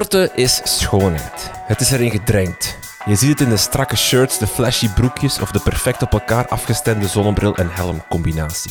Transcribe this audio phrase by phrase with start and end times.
[0.00, 1.50] Sporten is schoonheid.
[1.66, 2.78] Het is erin gedrenkt.
[3.06, 6.48] Je ziet het in de strakke shirts, de flashy broekjes of de perfect op elkaar
[6.48, 8.70] afgestemde zonnebril en helm combinatie.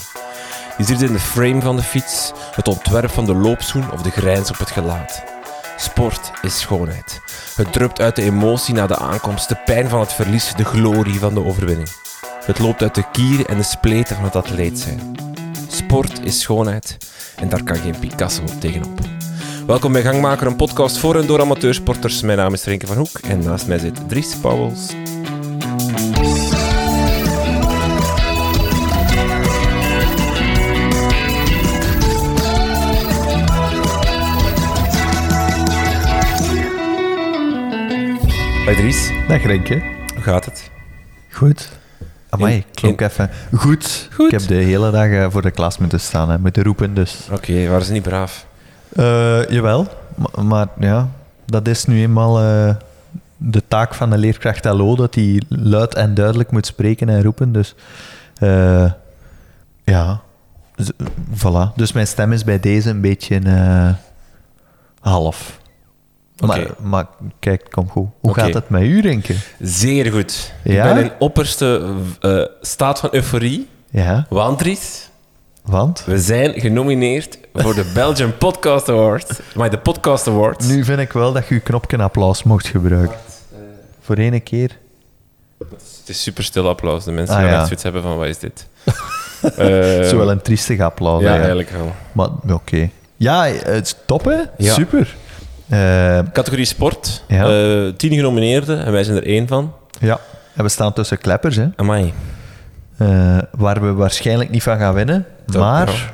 [0.78, 4.02] Je ziet het in de frame van de fiets, het ontwerp van de loopschoen of
[4.02, 5.24] de grijns op het gelaat.
[5.78, 7.22] Sport is schoonheid.
[7.56, 11.20] Het drupt uit de emotie na de aankomst, de pijn van het verlies, de glorie
[11.20, 11.90] van de overwinning.
[12.46, 15.16] Het loopt uit de kieren en de spleten van het atleet zijn.
[15.68, 16.98] Sport is schoonheid
[17.36, 19.19] en daar kan geen Picasso tegenop.
[19.70, 22.22] Welkom bij Gangmaker, een podcast voor en door amateursporters.
[22.22, 24.94] Mijn naam is Renke van Hoek en naast mij zit Dries Pauwels.
[38.66, 39.82] Hoi Dries, Dag Renke.
[40.14, 40.72] hoe gaat het?
[41.32, 41.70] Goed.
[42.30, 43.30] Amai, In- klonk even.
[43.56, 44.10] Goed.
[44.14, 44.26] Goed.
[44.34, 47.28] Ik heb de hele dag eh, voor de klas moeten staan, hè, moeten roepen, dus...
[47.32, 48.48] Oké, waren ze niet braaf?
[49.00, 51.10] Eh, jawel, maar, maar ja,
[51.46, 52.76] dat is nu eenmaal eh,
[53.38, 57.52] de taak van de leerkracht LO, dat hij luid en duidelijk moet spreken en roepen,
[57.52, 57.76] dus...
[58.38, 58.92] eh,
[59.84, 60.22] ja,
[60.76, 60.90] Z-
[61.34, 61.74] voilà.
[61.76, 63.90] Dus mijn stem is bij deze een beetje eh,
[65.00, 65.58] half.
[66.46, 67.06] Maar, maar
[67.40, 68.08] kijk, kom goed.
[68.20, 69.36] Hoe gaat het met u, Renke?
[69.60, 70.54] Zeer goed.
[70.64, 70.88] Ja?
[70.88, 71.94] Ik ben in opperste
[72.62, 73.68] staat van euforie.
[73.92, 75.10] Ja, Want Dries,
[75.64, 76.04] want...
[76.06, 79.40] we zijn genomineerd voor de Belgian Podcast Award.
[79.56, 80.68] Maar de Podcast Award.
[80.68, 83.18] Nu vind ik wel dat je je knopje applaus mocht gebruiken.
[84.02, 84.78] Voor ene keer.
[85.60, 87.04] Het is super stil applaus.
[87.04, 87.56] De mensen Ah, gaan ja.
[87.56, 88.68] echt zoiets hebben van, wat is dit?
[89.56, 91.22] Eh, Zowel een triestig applaus.
[91.22, 91.92] Ja, eigenlijk wel.
[92.12, 92.90] Maar oké.
[93.16, 94.38] Ja, het is top, hè?
[94.58, 94.74] Ja.
[94.74, 95.16] Super.
[95.70, 97.24] Eh, Categorie sport.
[97.28, 97.44] Ja.
[97.50, 99.74] Eh, tien genomineerden en wij zijn er één van.
[100.00, 100.20] ja.
[100.56, 101.68] En we staan tussen kleppers, hè?
[101.76, 102.14] Amai.
[102.98, 105.26] Eh, waar we waarschijnlijk niet van gaan winnen.
[105.46, 106.14] Dat- maar.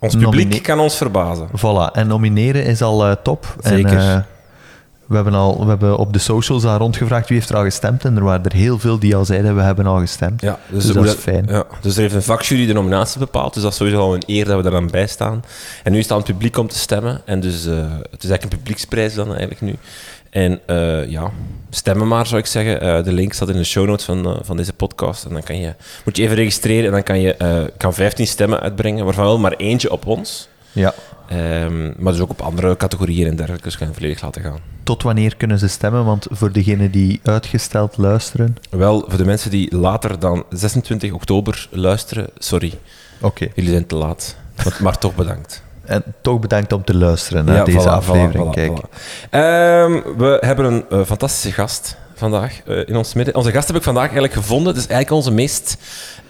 [0.00, 1.48] Ons publiek Nomine- kan ons verbazen.
[1.56, 1.92] voilà.
[1.92, 3.56] En nomineren is al eh, top.
[3.60, 3.90] Zeker.
[3.90, 4.18] En, eh,
[5.06, 8.04] we, hebben al, we hebben op de socials al rondgevraagd wie heeft er al gestemd.
[8.04, 10.40] En er waren er heel veel die al zeiden, we hebben al gestemd.
[10.40, 11.46] Ja, Dus hoe dat is fijn.
[11.48, 13.54] Ja, dus er heeft een vakjury de nominatie bepaald.
[13.54, 15.44] Dus dat is sowieso al een eer dat we daar dan bij staan.
[15.82, 17.20] En nu is het aan het publiek om te stemmen.
[17.24, 17.72] En dus eh,
[18.10, 19.76] het is eigenlijk een publieksprijs dan eigenlijk nu.
[20.30, 21.30] En eh, ja,
[21.70, 22.80] stemmen maar zou ik zeggen.
[22.80, 25.24] Eh, de link staat in de show notes van, eh, van deze podcast.
[25.24, 25.74] En dan kan je,
[26.04, 29.04] moet je even registreren en dan kan je kan 15 stemmen uitbrengen.
[29.04, 30.48] Waarvan wel maar eentje op ons.
[30.72, 30.94] Ja.
[31.28, 33.68] Ehm, maar dus ook op andere categorieën en dergelijke.
[33.68, 34.58] Dus je volledig laten gaan.
[34.82, 36.04] Tot wanneer kunnen ze stemmen?
[36.04, 38.56] Want voor degenen die uitgesteld luisteren...
[38.70, 42.72] Wel, voor de mensen die later dan 26 oktober luisteren, sorry,
[43.20, 43.48] Oké.
[43.54, 44.36] jullie zijn te laat.
[44.64, 45.62] Maar, maar toch bedankt.
[45.90, 48.46] En toch bedankt om te luisteren naar deze voilà, aflevering.
[48.46, 48.70] voilà, Kijk.
[48.80, 49.28] voilà.
[49.30, 53.34] Ehm, we hebben een eh, fantastische gast vandaag eh, in ons midden.
[53.34, 54.66] Onze gast heb ik vandaag eigenlijk gevonden.
[54.66, 55.76] Het is eigenlijk onze meest,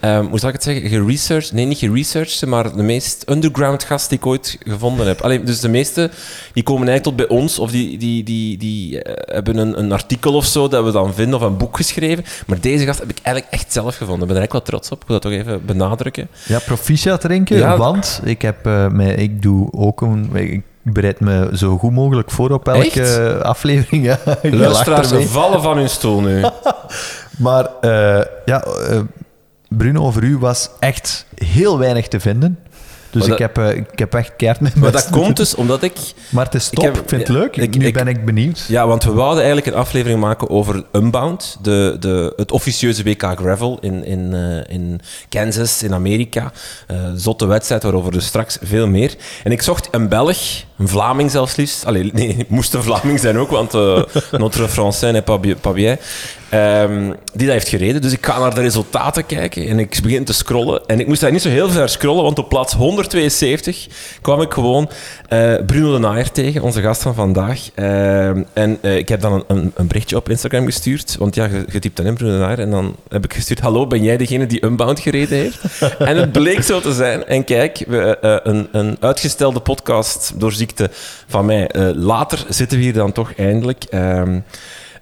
[0.00, 4.08] ehm, hoe zal ik het zeggen, geresearched, nee niet geresearched, maar de meest underground gast
[4.08, 5.20] die ik ooit gevonden heb.
[5.20, 6.10] Allee, dus de meeste
[6.52, 9.92] die komen eigenlijk tot bij ons of die, die, die, die eh, hebben een, een
[9.92, 12.24] artikel of zo dat we dan vinden of een boek geschreven.
[12.46, 14.20] Maar deze gast heb ik eigenlijk echt zelf gevonden.
[14.22, 15.00] Ik ben er eigenlijk wel trots op.
[15.00, 16.28] Ik wil dat toch even benadrukken.
[16.46, 17.76] Ja, proficiat drinken, Ja.
[17.76, 20.30] want ik, heb, mij, ik doe ook een...
[20.34, 23.42] Ik bereid me zo goed mogelijk voor op elke Echt?
[23.42, 24.04] aflevering.
[24.04, 26.44] Ja, Luisteraars vallen van hun stoel nu.
[27.38, 29.00] Maar eh, ja, eh,
[29.68, 32.58] Bruno, over u was echt heel weinig te vinden.
[33.10, 35.92] Dus ik, heb, eh, ik heb echt keert met Maar dat komt dus omdat ik
[36.28, 37.56] Maar het is top, ik, heb- vind het leuk.
[37.56, 38.64] ik- nu ik- ben ik benieuwd.
[38.68, 43.22] Ja, want we wouden eigenlijk een aflevering maken over Unbound, de, de, het officieuze WK
[43.36, 46.52] Gravel in, in, eh, in Kansas, in Amerika.
[46.86, 49.14] Eh zotte wedstrijd, waarover dus straks veel meer.
[49.44, 50.38] En ik zocht een Belg,
[50.78, 51.84] een Vlaming zelfs liefst.
[51.86, 53.72] Allee, nee, het moest een Vlaming zijn ook, want
[54.42, 55.24] notre français n'est
[55.60, 55.98] pas bien.
[56.50, 58.02] Ehm, die dat heeft gereden.
[58.02, 60.86] Dus ik ga naar de resultaten kijken en ik begin te scrollen.
[60.86, 63.86] En ik moest daar niet zo heel ver scrollen, want op plaats 172
[64.20, 64.90] kwam ik gewoon
[65.28, 67.70] eh, Bruno de Naaier tegen, onze gast van vandaag.
[67.74, 71.44] Ehm, en eh, ik heb dan een, een, een berichtje op Instagram gestuurd, want ja,
[71.44, 72.58] je, je typt dan in Bruno de Naaier.
[72.58, 75.58] En dan heb ik gestuurd, hallo, ben jij degene die Unbound gereden heeft?
[75.98, 77.26] en het bleek zo te zijn.
[77.26, 80.90] En kijk, we, eh, een, een uitgestelde podcast door ziekte
[81.26, 81.70] van mij.
[81.94, 83.84] Later zitten we hier dan toch eindelijk.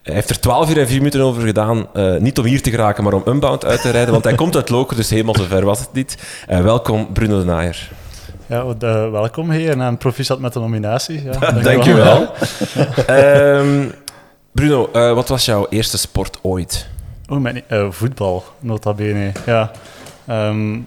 [0.08, 1.86] Hij heeft er 12 uur en 4 minuten over gedaan.
[1.92, 4.12] eh, niet om hier te geraken, maar om Unbound uit te rijden.
[4.12, 6.18] Want hij komt uit Loken, dus helemaal zover was het niet.
[6.46, 7.90] Eh, welkom, Bruno de Naaier.
[8.46, 11.22] Ja, eh, welkom hier en proficiat met de nominatie.
[11.22, 12.32] Ja, Dankjewel.
[13.06, 13.88] Ehm
[14.52, 16.88] Bruno, wat was jouw eerste sport ooit?
[17.28, 19.32] Oh, mijn, voetbal, nota bene.
[19.46, 19.70] Ja.
[20.26, 20.78] Ehm,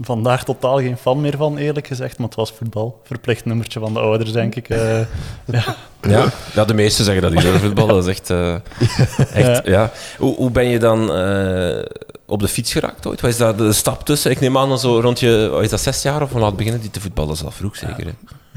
[0.00, 3.00] vandaag totaal geen fan meer van, eerlijk gezegd, maar het was voetbal.
[3.04, 4.68] Verplicht nummertje van de ouders, denk ik.
[4.68, 4.98] eh.
[5.44, 5.76] ja.
[6.08, 6.24] Ja,
[6.54, 7.86] ja de meesten zeggen dat hier over voetbal.
[7.86, 8.30] Dat is echt...
[8.30, 8.54] eh,
[9.34, 9.90] echt ja.
[10.18, 11.84] Hoe, hoe ben je dan eh,
[12.26, 13.20] op de fiets geraakt ooit?
[13.20, 14.30] Wat is daar de stap tussen?
[14.30, 15.48] Ik neem aan zo rond je...
[15.52, 17.30] wat Is dat zes jaar of laat beginnen die te voetballen?
[17.30, 18.12] Dat is al vroeg zeker, hè?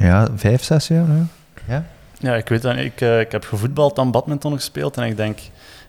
[0.08, 1.08] Ja, vijf, zes jaar.
[1.08, 1.26] Ja.
[1.68, 1.86] ja.
[2.20, 2.78] Ja, ik weet dat.
[2.78, 4.98] Ik, ik heb gevoetbald, dan badminton gespeeld.
[4.98, 5.40] En ik denk,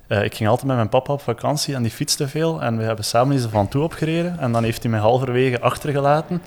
[0.07, 2.63] eh, ik ging altijd met mijn papa op vakantie en die fietste veel.
[2.63, 4.39] En we hebben samen eens van toe opgereden.
[4.39, 6.43] En dan heeft hij mij halverwege achtergelaten.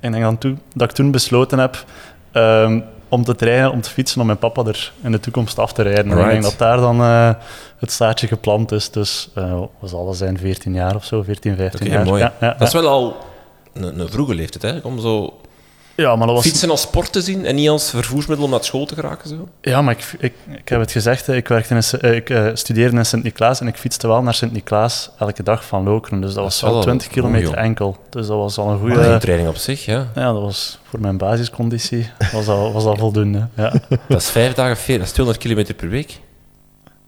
[0.00, 1.84] En ik denk dan toe, dat ik toen besloten heb
[2.32, 5.72] ehm, om te trainen, om te fietsen, om mijn papa er in de toekomst af
[5.72, 6.12] te rijden.
[6.12, 7.30] En ik denk dat daar dan eh,
[7.78, 8.90] het staartje geplant is.
[8.90, 12.04] Dus eh wat zal dat zijn, 14 jaar of zo, 14, 15 Oké, jaar.
[12.04, 12.22] mooi.
[12.22, 13.16] Ja, ja, Dat is wel al
[13.72, 14.80] een, een vroege leeftijd, hè?
[14.88, 15.39] Om zo
[16.00, 18.64] ja, maar dat was fietsen als sport te zien en niet als vervoersmiddel om naar
[18.64, 19.28] school te geraken.
[19.28, 19.48] Zo.
[19.60, 22.46] Ja, maar ik, ik, ik heb het gezegd, hè, ik, werkte in, eh, ik eh,
[22.54, 26.20] studeerde in Sint-Niklaas en ik fietste wel naar Sint-Niklaas elke dag van Lokeren.
[26.20, 27.96] Dus dat was wel wel 20 een kilometer enkel.
[28.10, 29.18] Dus dat was al een Goede goede...
[29.18, 30.06] training op zich, ja.
[30.14, 33.46] Ja, dat was voor mijn basisconditie was dat, was dat voldoende.
[33.56, 33.72] Ja.
[34.08, 36.20] Dat is vijf dagen, veer, dat is 200 kilometer per week.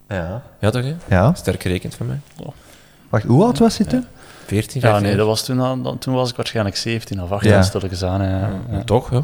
[0.09, 0.43] Ja.
[0.61, 0.83] Ja, toch?
[0.83, 0.95] Hè?
[1.09, 1.35] ja.
[1.35, 2.21] Sterk gerekend van mij.
[3.09, 4.07] Wacht, hoe oud was je toen?
[4.53, 5.19] 14, ja, 15 nee, jaar.
[5.19, 7.57] dat was toen, al- dan- toen was ik waarschijnlijk 17 of 18, Ja.
[7.57, 7.63] ja.
[7.63, 8.23] stilletjes aan.
[8.23, 8.51] Ja.
[8.71, 8.83] Ja.
[8.85, 9.23] Toch, ja.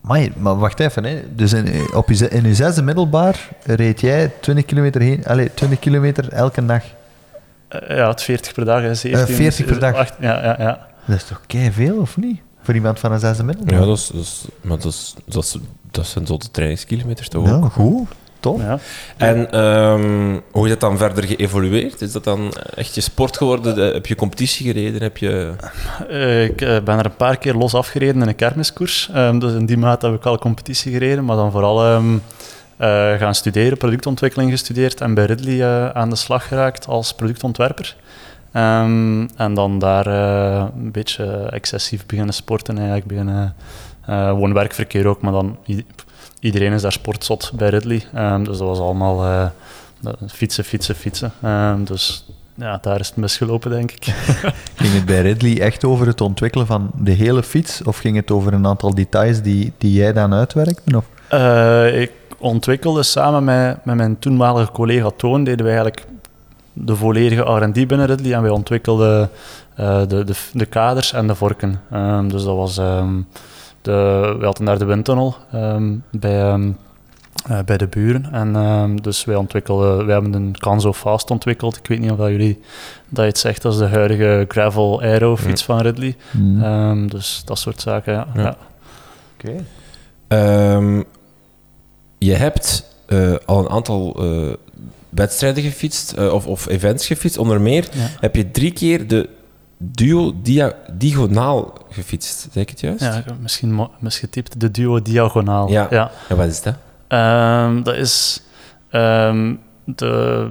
[0.00, 1.22] Maar, maar wacht even, hè.
[1.34, 5.78] dus in, op je, in je zesde middelbaar reed jij 20 kilometer heen, allez, 20
[5.78, 6.82] kilometer elke dag.
[7.68, 9.34] Eh, ja, het 40 per dag, hè, 17.
[9.36, 9.94] 40 per dag.
[9.94, 10.86] acht- ja, ja, ja.
[11.04, 12.40] Dat is toch kei veel, of niet?
[12.62, 13.80] Voor iemand van een zesde middelbaar.
[13.80, 15.56] Ja, dat, is, dat, is, maar dat, is, dat, is,
[15.90, 17.62] dat zijn zotte trainingskilometers toch ook.
[17.62, 18.08] Ja, goed.
[18.42, 18.60] Top.
[18.60, 18.78] ja.
[19.16, 22.00] En ehm, hoe is dat dan verder geëvolueerd?
[22.00, 23.86] Is dat dan echt je sport geworden?
[23.86, 25.02] Eh, Heb je competitie gereden?
[25.02, 25.52] Heb je...
[26.08, 29.10] Eh, ik eh, ben er een paar keer los afgereden in een kermiskoers.
[29.14, 32.14] Ehm, dus in die maat heb ik al competitie gereden, maar dan vooral ehm,
[32.76, 37.96] eh, gaan studeren, productontwikkeling gestudeerd en bij Ridley aan de slag geraakt als productontwerper.
[38.52, 43.54] En dan daar een beetje excessief beginnen sporten, eigenlijk beginnen
[44.06, 45.56] eh woon-werkverkeer ook, maar dan
[46.42, 48.02] iedereen is daar sportzot bij Ridley.
[48.14, 49.46] Ehm, dus dat was allemaal eh,
[50.28, 51.32] fietsen, fietsen, fietsen.
[51.42, 52.24] Ehm, dus
[52.54, 54.04] ja, daar is het misgelopen, denk ik.
[54.74, 57.82] Ging het bij Ridley echt over het ontwikkelen van de hele fiets?
[57.82, 60.96] Of ging het over een aantal details die, die jij dan uitwerkte?
[60.96, 61.04] Of?
[61.28, 66.06] Eh, ik ontwikkelde samen met, met mijn toenmalige collega Toon, deden wij eigenlijk
[66.72, 69.30] de volledige R&D binnen Ridley en wij ontwikkelden
[69.74, 71.80] eh, de, de, de kaders en de vorken.
[71.90, 72.80] Ehm, dus dat was...
[73.82, 76.70] de, we hadden daar de windtunnel ehm, bij, ehm,
[77.48, 78.28] eh, bij de buren.
[78.32, 80.06] En ehm, dus wij ontwikkelden...
[80.06, 81.76] Wij hebben een Canzo Fast ontwikkeld.
[81.76, 82.60] Ik weet niet of dat jullie
[83.08, 83.62] dat je het zegt.
[83.62, 86.16] Dat is de huidige gravel aero fiets van Ridley.
[86.60, 88.26] Ehm, dus dat soort zaken, ja.
[88.34, 88.42] Ja.
[88.42, 88.56] ja.
[89.38, 89.64] Oké.
[90.28, 91.02] Ehm,
[92.18, 94.52] je hebt eh, al een aantal eh,
[95.08, 97.38] wedstrijden gefietst, eh, of, of events gefietst.
[97.38, 98.08] Onder meer Ja.
[98.20, 99.28] heb je drie keer de
[99.82, 102.48] duo dia diagonaal gefietst.
[102.52, 103.00] Zeg ik het juist?
[103.00, 104.60] Ja, misschien misgetypt.
[104.60, 105.68] De duo diagonaal.
[105.68, 105.86] Ja.
[105.90, 106.10] ja.
[106.28, 106.74] Ja, wat is dat?
[107.08, 108.42] Ehm, dat is
[108.90, 110.48] ehm, de,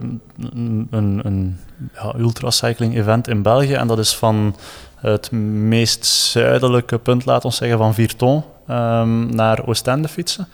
[0.90, 1.58] een, een,
[1.94, 3.74] ja, ultracycling event in België.
[3.74, 4.56] En dat is van
[4.96, 10.48] het meest zuidelijke punt, laten we zeggen, van Virton ehm, naar Oostende fietsen.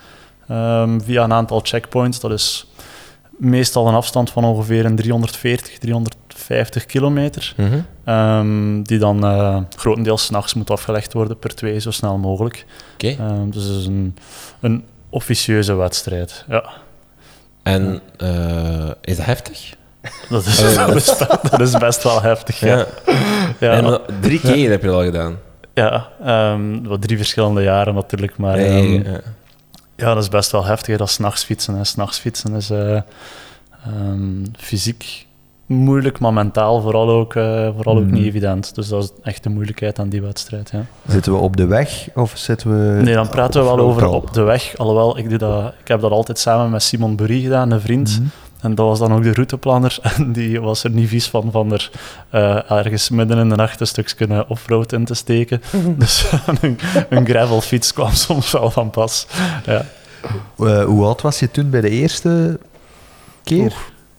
[1.03, 2.19] Via een aantal checkpoints.
[2.19, 2.67] Dat is
[3.37, 5.77] meestal een afstand van ongeveer een 340,
[6.37, 7.53] 350 kilometer.
[7.57, 7.79] Mhm.
[8.03, 12.65] Ehm, die dan eh, grotendeels s'nachts moet afgelegd worden per twee, zo snel mogelijk.
[12.93, 13.07] Oké.
[13.07, 14.15] Ehm, dus het is een,
[14.61, 16.45] een officieuze wedstrijd.
[16.49, 16.63] Ja,
[17.63, 19.73] En eh, is dat heftig?
[20.29, 21.17] dat is, Eh, dat is,
[21.51, 22.59] dat is best wel heftig.
[22.59, 22.85] Ja,
[23.59, 25.37] ja, En drie keer heb je dat al gedaan.
[25.73, 29.19] ja ehm, wat drie verschillende jaren natuurlijk, maar Nee, ja.
[29.95, 30.97] ja, dat is best wel heftig.
[30.97, 31.75] Dat s'nachts fietsen.
[31.75, 31.83] hè.
[31.83, 32.71] S'nachts fietsen is
[34.57, 35.25] fysiek
[35.67, 38.13] moeilijk, maar mentaal vooral ook, eh, vooral ook Mhm.
[38.13, 38.75] niet evident.
[38.75, 40.69] Dus dat is echt de moeilijkheid aan die wedstrijd.
[40.73, 40.85] Ja.
[41.07, 43.01] Zitten we op de weg of zitten we...
[43.03, 44.77] Nee, dan praten we wel over op de weg.
[44.77, 48.19] Alhoewel, ik, doe dat, ik heb dat altijd samen met Simon Bury gedaan, een vriend.
[48.19, 48.27] Mhm.
[48.61, 49.97] En dat was dan ook de routeplanner.
[50.17, 51.91] En die was er niet vies van, van er
[52.29, 55.61] eh, ergens midden in de nacht een stukje offroad in te steken.
[55.97, 56.25] dus
[56.61, 59.27] een, een gravelfiets kwam soms wel van pas.
[59.65, 59.85] Ja.
[60.59, 62.59] Eh, hoe oud was je toen bij de eerste
[63.43, 63.73] keer?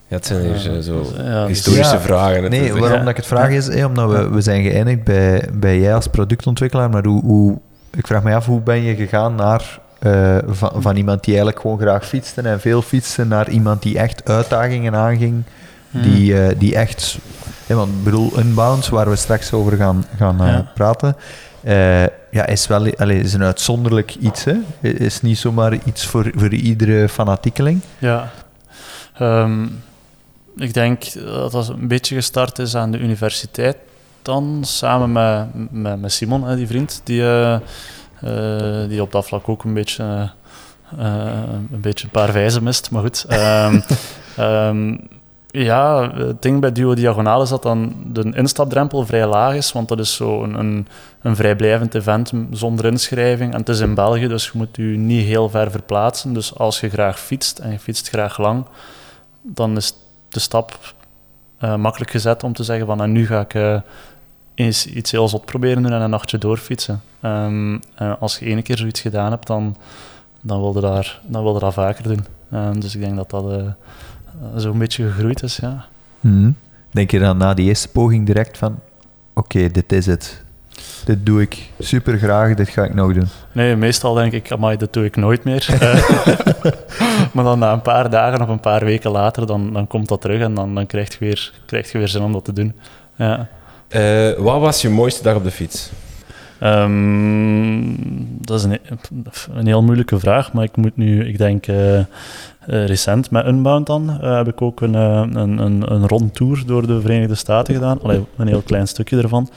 [0.08, 2.00] Ja, het zijn hier zo Ja, dus- historische Ja.
[2.00, 2.50] vragen.
[2.50, 2.98] Nee, waarom Ja.
[2.98, 6.06] dat ik het vraag is, eh, omdat we, we zijn geëindigd bij, bij jij als
[6.06, 7.58] productontwikkelaar, maar hoe, hoe,
[7.96, 11.60] ik vraag me af, hoe ben je gegaan naar, eh, van, van iemand die eigenlijk
[11.62, 15.42] gewoon graag fietste en veel fietste, naar iemand die echt uitdagingen aanging,
[15.90, 16.02] Hmm.
[16.02, 17.18] die, eh, die echt,
[17.66, 20.70] eh, want ik bedoel, Unbound, waar we straks over gaan, gaan eh, Ja.
[20.74, 21.16] praten,
[21.62, 24.44] eh, ja, is wel allee, is een uitzonderlijk iets.
[24.44, 24.54] Hè?
[24.80, 27.80] Is niet zomaar iets voor, voor iedere fanatiekeling.
[27.98, 28.28] Ja.
[29.18, 29.66] Ehm,
[30.58, 33.76] ik denk dat dat een beetje gestart is aan de universiteit
[34.22, 39.48] dan, samen met, met, Simon, hè, die vriend, die, eh, eh, die op dat vlak
[39.48, 40.30] ook een beetje,
[40.98, 41.26] eh,
[41.70, 42.90] een, beetje een paar wijzen mist.
[42.90, 43.24] Maar goed.
[43.28, 43.80] Ehm,
[44.36, 44.96] ehm,
[45.50, 49.88] Ja, het ding bij Duo Diagonaal is dat dan de instapdrempel vrij laag is, want
[49.88, 50.86] dat is zo een, een,
[51.22, 53.52] een vrijblijvend event zonder inschrijving.
[53.52, 56.32] En het is in België, dus je moet je niet heel ver verplaatsen.
[56.32, 58.64] Dus als je graag fietst en je fietst graag lang,
[59.42, 59.94] dan is
[60.28, 60.94] de stap
[61.60, 63.80] uh, makkelijk gezet om te zeggen van en nu ga ik uh,
[64.54, 67.02] eens iets heel zot proberen doen en een nachtje doorfietsen.
[67.22, 69.76] Um, uh, als je één keer zoiets gedaan hebt, dan,
[70.40, 72.24] dan wil je daar, dan wil je dat vaker doen.
[72.52, 73.74] Um, dus ik denk dat dat
[74.56, 75.84] zo'n beetje gegroeid is, ja.
[76.20, 76.56] Mm.
[76.90, 78.78] Denk je dan na die eerste poging direct van,
[79.34, 80.44] oké, dit is het.
[81.08, 83.28] Dit doe ik super graag, dit ga ik nog doen.
[83.52, 85.66] Nee, meestal denk ik, amai, dat doe ik nooit meer.
[87.32, 90.20] maar dan na een paar dagen of een paar weken later, dan, dan komt dat
[90.20, 92.74] terug en dan, dan krijg, je weer, krijg je weer zin om dat te doen.
[93.16, 93.48] Ja.
[93.90, 95.90] Uh, wat was je mooiste dag op de fiets?
[96.62, 97.96] Um,
[98.40, 98.78] dat is een,
[99.54, 102.04] een, heel moeilijke vraag, maar ik moet nu, ik denk, uh, uh,
[102.66, 107.34] recent met Unbound dan, heb ik ook een, een, een, een rondtour door de Verenigde
[107.34, 108.02] Staten gedaan.
[108.02, 109.50] Allee, een heel klein stukje ervan.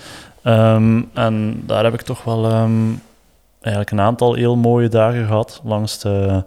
[0.44, 3.02] Um, en daar heb ik toch wel um,
[3.62, 6.44] eigenlijk een aantal heel mooie dagen gehad langs de,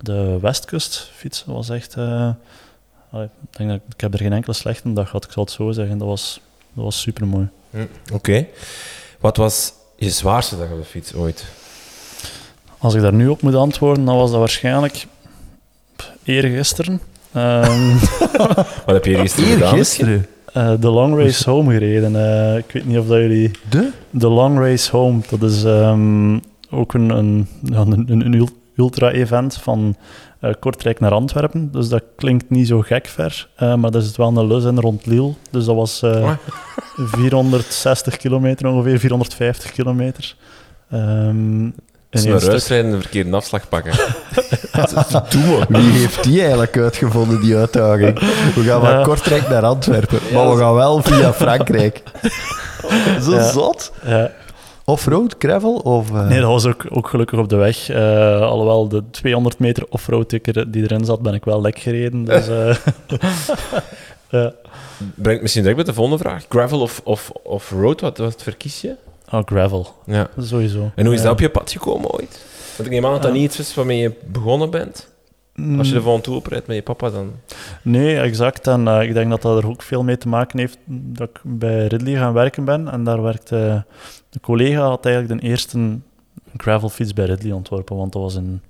[0.00, 1.10] de westkust.
[1.14, 1.96] Fietsen was echt.
[1.96, 2.28] Uh,
[3.12, 5.70] ik, denk dat, ik heb er geen enkele slechte dag gehad, ik zal het zo
[5.70, 5.98] zeggen.
[5.98, 6.40] Dat was,
[6.72, 7.48] dat was super mooi.
[7.70, 8.14] Hm, Oké.
[8.14, 8.48] Okay.
[9.18, 11.44] Wat was je zwaarste dag op de fiets ooit?
[12.78, 15.06] Als ik daar nu op moet antwoorden, dan was dat waarschijnlijk
[16.24, 17.00] eergisteren.
[17.36, 17.98] Um,
[18.86, 19.74] Wat heb je gisteren gedaan?
[19.74, 20.26] Gisteren?
[20.56, 22.12] Uh, de Long Race Home gereden.
[22.12, 23.50] Uh, ik weet niet of dat jullie...
[23.70, 23.90] De?
[24.10, 25.20] De Long Race Home.
[25.30, 29.96] Dat is um, ook een, een, een, een ultra-event van
[30.40, 31.72] uh, Kortrijk naar Antwerpen.
[31.72, 33.48] Dus dat klinkt niet zo gek ver.
[33.58, 35.32] maar dat is wel een lus in rond Lille.
[35.50, 35.98] Dus dat was
[36.96, 40.36] 460 kilometer ongeveer, 450 kilometer.
[40.92, 41.74] Um,
[42.16, 43.92] is een ruisrijden een verkeerde afslag pakken.
[45.68, 48.18] Wie heeft die eigenlijk uitgevonden, die uitdaging?
[48.54, 52.02] We gaan van Kortrijk naar Antwerpen, maar we gaan wel via Frankrijk.
[53.24, 53.50] Zo ja.
[53.50, 53.92] zot.
[54.04, 54.30] Ja.
[54.84, 55.74] Offroad, gravel?
[55.74, 56.28] Of, uh...
[56.28, 57.90] Nee, dat was ook, ook gelukkig op de weg.
[57.90, 60.40] Uh, alhoewel de 200 meter offroad die
[60.72, 62.24] erin zat, ben ik wel lek gereden.
[62.24, 62.48] Dus,
[64.30, 64.46] uh,
[65.14, 66.44] Brengt misschien direct met de volgende vraag.
[66.48, 68.94] Gravel of, of, of road, wat, wat verkies je?
[69.30, 69.94] Oh, gravel.
[70.04, 70.28] Ja.
[70.38, 70.90] Sowieso.
[70.94, 72.44] En hoe is dat op je pad gekomen ooit?
[72.76, 75.14] Want ik neem aan dat dat niet iets is waarmee je begonnen bent.
[75.78, 77.32] Als je er van toe oprijdt met je papa, dan...
[77.82, 78.66] Nee, exact.
[78.66, 81.40] En uh, ik denk dat dat er ook veel mee te maken heeft dat ik
[81.42, 82.88] bij Ridley gaan werken ben.
[82.88, 83.84] En daar werkte...
[84.30, 85.98] De collega had eigenlijk de eerste
[86.56, 88.60] gravelfiets bij Ridley ontworpen, want dat was in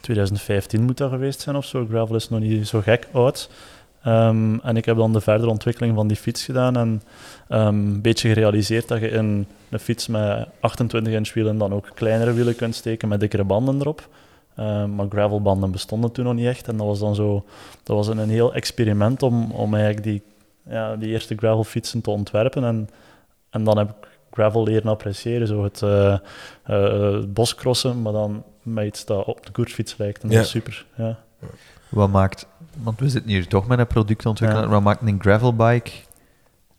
[0.00, 1.86] 2015 moet dat geweest zijn of zo.
[1.88, 3.50] Gravel is nog niet zo gek oud.
[4.06, 7.02] Um, en ik heb dan de verdere ontwikkeling van die fiets gedaan en
[7.48, 11.90] um, een beetje gerealiseerd dat je in een fiets met 28 inch wielen dan ook
[11.94, 14.08] kleinere wielen kunt steken met dikkere banden erop.
[14.58, 17.44] Um, maar gravelbanden bestonden toen nog niet echt en dat was dan zo,
[17.82, 20.22] dat was een, heel experiment om, om eigenlijk die,
[20.68, 22.88] ja, die eerste gravelfietsen te ontwerpen en,
[23.50, 26.18] en dan heb ik gravel leren appreciëren, zo het uh,
[26.70, 30.86] uh, boscrossen, maar dan met iets dat op de koersfiets lijkt en dat is super.
[30.96, 31.18] Ja.
[31.88, 32.46] Wat maakt
[32.82, 34.70] want we zitten hier toch met een productontwikkelaar, ja.
[34.70, 35.90] wat maakt een gravelbike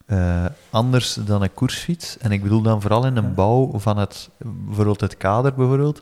[0.08, 2.18] uh, anders dan een koersfiets?
[2.18, 6.02] En ik bedoel dan vooral in een bouw van het, bijvoorbeeld het kader bijvoorbeeld.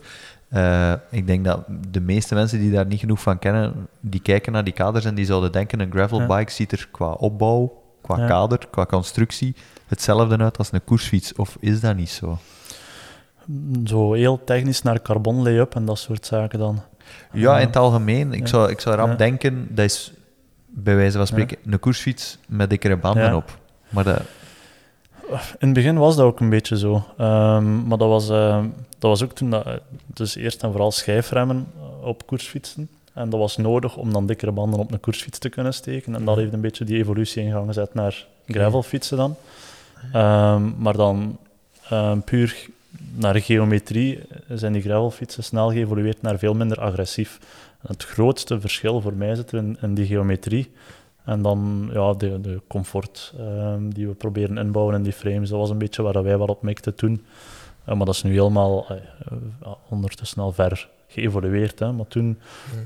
[0.54, 4.52] Uh, ik denk dat de meeste mensen die daar niet genoeg van kennen, die kijken
[4.52, 8.68] naar die kaders en die zouden denken, een gravelbike ziet er qua opbouw, qua kader,
[8.72, 9.56] qua constructie
[9.88, 11.34] hetzelfde uit als een koersfiets.
[11.34, 12.38] Of is dat niet zo?
[13.86, 16.82] Zo heel technisch naar carbon lay-up en dat soort zaken dan.
[17.32, 18.34] Ja, in het algemeen.
[18.34, 20.12] Ik, zou, ik zou eraan denken, dat is
[20.68, 23.58] bij wijze van spreken een koersfiets met dikkere banden op.
[23.90, 24.22] Maar dat...
[25.30, 26.94] In het begin was dat ook een beetje zo.
[27.22, 29.68] Um, maar dat was, uh, dat was ook toen dat,
[30.06, 31.68] dus eerst en vooral schijfremmen
[32.02, 32.90] op koersfietsen.
[33.14, 36.16] En dat was nodig om dan dikkere banden op een koersfiets te kunnen steken.
[36.16, 39.36] En dat heeft een beetje die evolutie in gang gezet naar gravelfietsen dan.
[40.16, 41.38] Um, maar dan
[41.92, 42.68] um, puur
[43.14, 47.40] naar geometrie zijn die gravelfietsen snel geëvolueerd naar veel minder agressief.
[47.88, 50.72] het grootste verschil voor mij zit in, in die geometrie.
[51.26, 55.50] En dan ja, de, de comfort um, die we proberen inbouwen in die frames.
[55.50, 57.26] Dat was een beetje waar wij wat op mikten toen.
[57.90, 61.80] Uh, maar dat is nu helemaal uh, ondertussen al ver geëvolueerd.
[61.80, 61.92] Hè.
[61.92, 62.40] Maar toen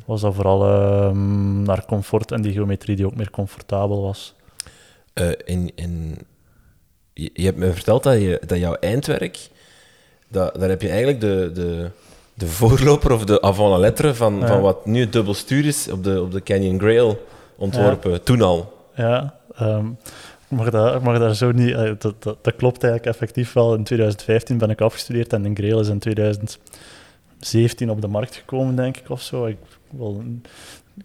[0.05, 1.11] was dat vooral uh,
[1.63, 4.35] naar comfort en die geometrie die ook meer comfortabel was.
[5.13, 6.17] Eh, in, in,
[7.13, 9.49] je, je, hebt me verteld dat, je, dat jouw eindwerk
[10.29, 11.89] dat, daar heb je eigenlijk de, de,
[12.33, 16.03] de voorloper of de avant la lettre van, van wat nu het dubbelstuur is op
[16.03, 18.73] de, op de Canyon Grail ontworpen, toen al.
[18.95, 19.97] Ja, um,
[20.49, 21.69] ik, mag daar, mag daar zo niet...
[21.69, 23.73] Uh, dat, dat, dat, klopt eigenlijk effectief wel.
[23.73, 28.75] In 2015 ben ik afgestudeerd en de Grail is in 2017 op de markt gekomen,
[28.75, 29.45] denk ik, of zo.
[29.45, 29.57] Ik,
[29.89, 30.23] wel,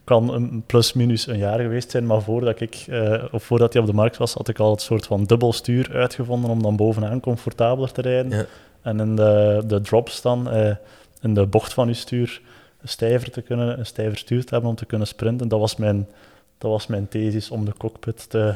[0.05, 3.89] kan een plus-minus een jaar geweest zijn, maar voordat, ik, eh, of voordat hij op
[3.89, 7.21] de markt was, had ik al het soort van dubbel stuur uitgevonden om dan bovenaan
[7.21, 8.31] comfortabeler te rijden.
[8.31, 8.47] Ja.
[8.85, 10.75] En in de, de drops dan, eh,
[11.21, 12.41] in de bocht van je stuur,
[12.85, 15.49] stijver te kunnen, een stijver stuur te hebben om te kunnen sprinten.
[15.49, 16.09] Dat was mijn,
[16.59, 18.55] dat was mijn thesis om de cockpit te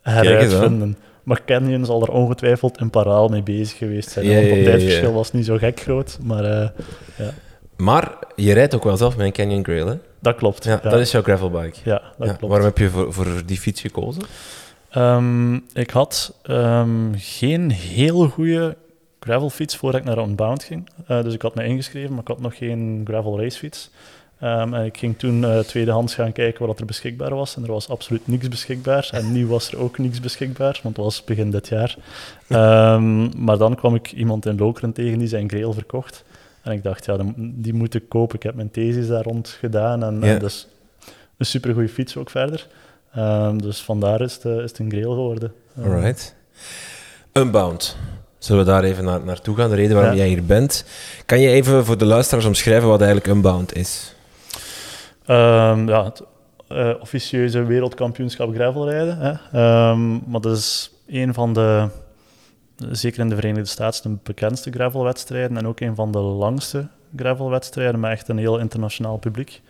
[0.00, 0.96] heruitvinden.
[1.22, 4.26] Maar Canyon zal er ongetwijfeld een paraal mee bezig geweest zijn.
[4.26, 4.64] Ja, want het ja, ja.
[4.64, 6.68] tijdverschil was niet zo gek groot, maar eh,
[7.16, 7.30] ja,
[7.76, 9.96] Maar je rijdt ook wel zelf met een Canyon Grail, hè?
[10.18, 10.64] dat klopt.
[10.64, 11.78] Ja, dat is jouw gravelbike.
[11.84, 12.40] Ja, dat klopt.
[12.40, 14.22] waarom heb je voor, voor die fiets gekozen?
[14.90, 18.76] Ehm, ik had ehm, geen heel goede
[19.24, 20.88] gravelfiets voordat ik naar Unbound ging.
[21.06, 23.90] Eh, dus ik had me ingeschreven, maar ik had nog geen gravel racefiets.
[24.40, 27.56] Ehm, en ik ging toen eh, tweedehands gaan kijken wat er beschikbaar was.
[27.56, 29.08] En er was absoluut niks beschikbaar.
[29.12, 31.96] En nu was er ook niks beschikbaar, want het was begin dit jaar.
[32.48, 36.24] Ehm, maar dan kwam ik iemand in Lokeren tegen die zijn grail verkocht.
[36.62, 38.36] En ik dacht, ja, die moet ik kopen.
[38.36, 40.02] Ik heb mijn thesis daar rond gedaan.
[40.04, 40.26] En, Ja.
[40.32, 40.66] en dus
[41.36, 42.66] een supergoeie fiets ook verder.
[43.14, 45.52] Ehm, dus vandaar is het, eh, is het een grail geworden.
[45.82, 46.34] Alright.
[47.32, 47.96] Unbound.
[48.44, 49.68] Zullen we daar even naar, naartoe gaan?
[49.70, 50.18] De reden waarom Ja.
[50.18, 50.84] jij hier bent.
[51.26, 54.14] Kan je even voor de luisteraars omschrijven wat eigenlijk Unbound is?
[55.26, 56.22] Ehm, ja, het
[56.68, 59.18] eh, officieuze wereldkampioenschap gravelrijden.
[59.18, 59.30] Hè.
[59.52, 61.88] Ehm, maar dat is een van de,
[62.90, 66.86] zeker in de Verenigde Staten, de bekendste gravelwedstrijden en ook een van de langste
[67.16, 69.60] gravelwedstrijden met echt een heel internationaal publiek.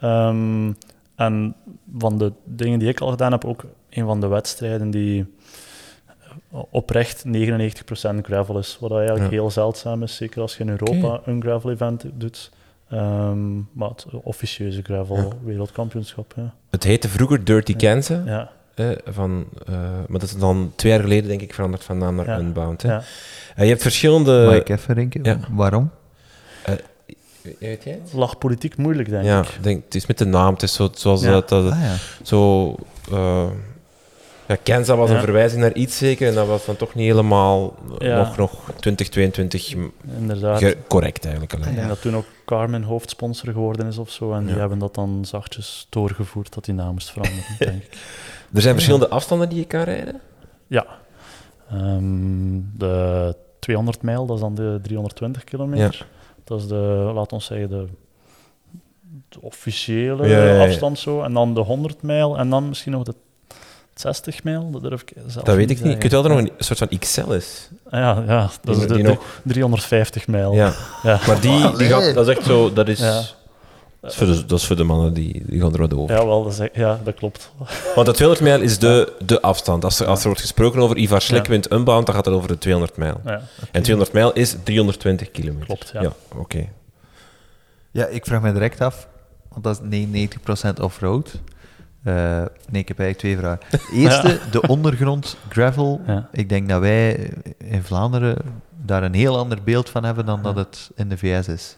[0.00, 0.72] Ehm,
[1.16, 1.54] en
[1.98, 5.26] van de dingen die ik al gedaan heb, ook een van de wedstrijden die
[6.70, 7.28] oprecht 99%
[8.22, 8.76] gravel is.
[8.80, 9.30] Wat eigenlijk Ja.
[9.30, 12.50] heel zeldzaam is, zeker als je in Europa een gravel event doet.
[12.90, 15.28] Ehm, maar het officieuze gravel Ja.
[15.44, 16.54] wereldkampioenschap, ja.
[16.70, 17.76] Het heette vroeger Dirty Ja.
[17.92, 18.18] Kansas.
[18.24, 19.74] Ja, eh, van, eh,
[20.08, 22.38] maar dat is dan twee jaar geleden, denk ik, veranderd van naam naar Ja.
[22.38, 22.82] Unbound.
[22.82, 22.88] Hè?
[22.88, 23.02] ja.
[23.54, 24.44] En je hebt verschillende...
[24.46, 25.24] Mag ik even denken?
[25.24, 25.38] ja.
[25.50, 25.90] Waarom?
[27.58, 28.12] Weet jij het?
[28.12, 29.58] lag politiek moeilijk, denk ja, ik.
[29.60, 30.52] denk, het is met de naam.
[30.52, 31.30] Het is zo, zoals Ja.
[31.30, 31.94] dat, dat Ah, ja.
[32.22, 32.74] zo...
[34.48, 35.14] ja, Kansas was Ja.
[35.14, 38.16] een verwijzing naar iets zeker, en dat was dan toch niet helemaal Ja.
[38.18, 39.74] nog, nog 2022
[40.18, 40.76] Inderdaad.
[40.88, 41.52] correct eigenlijk.
[41.54, 41.74] Ik alleen.
[41.74, 44.32] denk dat toen ook Carmen hoofdsponsor geworden is of zo.
[44.32, 47.98] En die hebben dat dan zachtjes doorgevoerd dat die naam moest veranderen, denk ik.
[48.54, 50.20] Er zijn verschillende afstanden die je kan rijden.
[50.66, 50.86] Ja.
[51.70, 56.06] Ehm, de 200 mijl, dat is dan de 320 kilometer.
[56.44, 57.86] Dat is de, laten we zeggen, de,
[59.28, 60.64] de officiële Ja, ja, ja.
[60.64, 61.22] afstand zo.
[61.22, 63.14] En dan de 100 mijl en dan misschien nog de
[63.94, 64.70] 60 mijl.
[64.70, 65.78] Dat durf ik zelf Dat weet ik niet.
[65.78, 65.94] zeggen.
[65.96, 67.68] Ik weet wel dat er nog een soort van XL is.
[67.90, 70.52] Ah, Ja, ja dat Die- is de nog- 350 mijl.
[70.54, 70.72] Ja.
[71.02, 71.20] Ja.
[71.26, 72.72] Maar die, die gaat, dat is echt zo...
[72.72, 73.22] Dat is, Ja.
[74.00, 76.16] dat is, voor, de, dat is voor de mannen die, die gaan er wat over.
[76.16, 77.50] Ja, wel, dat, is, ja, dat klopt.
[77.94, 79.84] Want de 200 mijl is de, de afstand.
[79.84, 81.50] Als er, als er wordt gesproken over Ivar Slek Ja.
[81.50, 83.20] wint Unbound, dan gaat het over de 200 mijl.
[83.24, 85.66] Ja, En 200 mijl is 320 kilometer.
[85.66, 86.00] klopt, ja.
[86.02, 86.68] Ja, oké.
[87.90, 89.08] Ja, ik vraag me direct af,
[89.48, 91.30] want dat is 99% off-road.
[92.04, 93.60] Eh, nee, ik heb eigenlijk twee vragen.
[94.02, 96.00] Eerste, de ondergrond gravel.
[96.06, 96.28] Ja.
[96.32, 98.36] Ik denk dat wij in Vlaanderen
[98.84, 101.76] daar een heel ander beeld van hebben dan dat het in de VS is.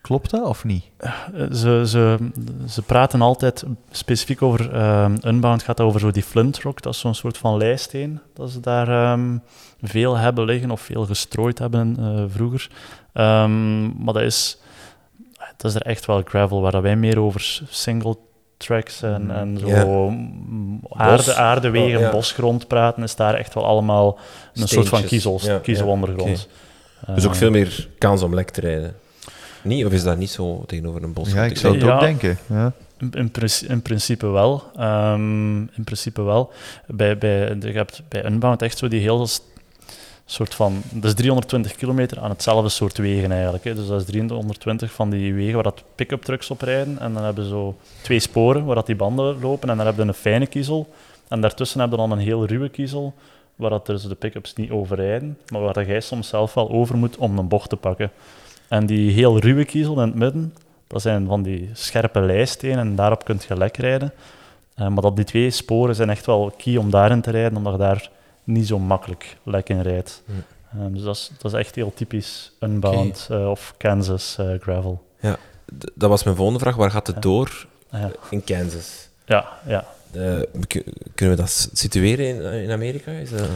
[0.00, 0.84] Klopt dat of niet?
[0.96, 1.12] Eh,
[1.52, 2.30] Ze, ze,
[2.68, 6.94] ze praten altijd specifiek over ehm, Unbound, gaat dat over zo die Flint Rock, dat
[6.94, 9.38] is zo'n soort van leisteen, dat ze daar ehm,
[9.82, 11.96] veel hebben liggen of veel gestrooid hebben
[12.30, 12.70] vroeger.
[13.12, 14.58] Ehm, maar dat is,
[15.56, 18.16] dat is er echt wel gravel, waar dat wij meer over single
[18.60, 24.18] tracks en, en zo mm, aarde, aardewegen, Oh, bosgrond praten, is daar echt wel allemaal
[24.54, 25.02] een soort van
[25.42, 26.48] Ja, kiezelondergrond.
[27.14, 28.94] Dus ook Eh, veel meer kans om lek te rijden.
[29.62, 29.84] Niet?
[29.86, 31.32] Of is dat niet zo tegenover een bos?
[31.32, 31.94] ja, ik zou het Ja.
[31.94, 32.38] ook denken.
[32.46, 32.72] Ja.
[32.98, 34.62] In, in, princi- in principe wel.
[34.76, 36.52] Ehm, in principe wel.
[36.86, 39.28] Bij, bij, je hebt bij Unbound echt zo die heel
[40.32, 40.82] soort van...
[40.92, 43.64] Dat is 320 kilometer aan hetzelfde soort wegen eigenlijk.
[43.64, 43.74] Hè.
[43.74, 46.98] Dus dat is 320 van die wegen waar dat pick-up trucks op rijden.
[46.98, 49.68] En dan hebben ze zo twee sporen waar dat die banden lopen.
[49.68, 50.88] En dan heb je een fijne kiezel.
[51.28, 53.14] En daartussen heb je dan een heel ruwe kiezel
[53.56, 55.38] waar dat dus de pick-ups niet over rijden.
[55.48, 58.10] Maar waar dat jij soms zelf wel over moet om een bocht te pakken.
[58.68, 60.54] En die heel ruwe kiezel in het midden,
[60.86, 64.12] dat zijn van die scherpe lijstenen en daarop kun je lek rijden.
[64.74, 67.72] Eh, maar dat die twee sporen zijn echt wel key om daarin te rijden, omdat
[67.72, 68.10] je daar
[68.50, 70.22] niet zo makkelijk lek in rijdt.
[70.72, 75.02] Eh, dus dat is, dat is echt heel typisch Unbound eh, of Kansas eh, gravel.
[75.78, 76.76] D- Dat was mijn volgende vraag.
[76.76, 77.20] Waar gaat het Ja.
[77.22, 78.10] door Ah, ja.
[78.30, 79.08] in Kansas?
[79.24, 80.40] ja, ja, Eh,
[81.14, 83.10] kunnen we dat situeren in, in Amerika?
[83.10, 83.48] Is dat...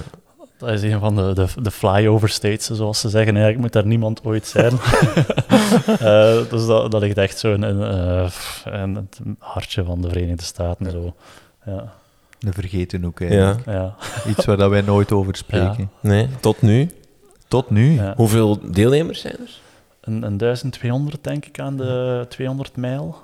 [0.59, 3.33] dat is een van de, de, de flyover states, zoals ze zeggen.
[3.33, 4.72] Eigenlijk moet daar niemand ooit zijn.
[5.98, 8.30] Eh, dus dat, dat ligt echt zo in, in, eh,
[8.83, 10.90] in het hartje van de Verenigde Staten.
[10.90, 11.14] Zo.
[11.66, 11.92] Ja,
[12.44, 13.26] De vergeten hoek Ja.
[13.28, 13.66] eigenlijk.
[13.66, 13.94] ja,
[14.30, 15.90] Iets waar dat wij nooit over spreken.
[16.00, 16.90] Nee, tot nu.
[17.48, 17.92] Tot nu.
[17.92, 18.14] ja.
[18.16, 19.59] Hoeveel deelnemers zijn er?
[20.00, 23.16] Een, een 1200 denk ik aan de 200 mijl.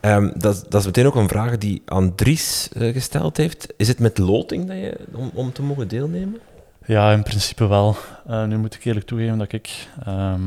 [0.00, 3.66] Ehm, dat, dat is meteen ook een vraag die Andries eh, gesteld heeft.
[3.76, 6.38] Is het met loting dat je, om, om te mogen deelnemen?
[6.86, 7.96] Ja, in principe wel.
[8.30, 10.40] Uh, nu moet ik eerlijk toegeven dat ik ehm,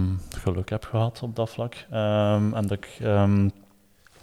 [0.43, 1.75] geluk heb gehad op dat vlak.
[1.91, 3.45] Ehm, en dat ik, ehm,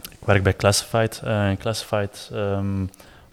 [0.02, 1.20] ik werk bij Classified.
[1.24, 2.30] Uh, en Classified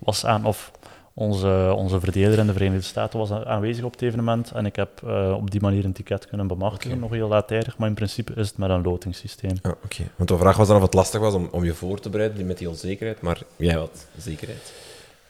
[0.06, 0.72] was aan, of
[1.13, 4.52] onze, onze verdediger in de Verenigde Staten was aanwezig op het evenement.
[4.52, 7.88] En ik heb uh, op die manier een ticket kunnen bemachtigen, nog heel laat Maar
[7.88, 9.58] in principe is het met een lotingssysteem.
[9.62, 12.00] Ah, Oké, want de vraag was dan of het lastig was om, om je voor
[12.00, 13.22] te bereiden met die onzekerheid.
[13.22, 14.74] Maar jij had zekerheid.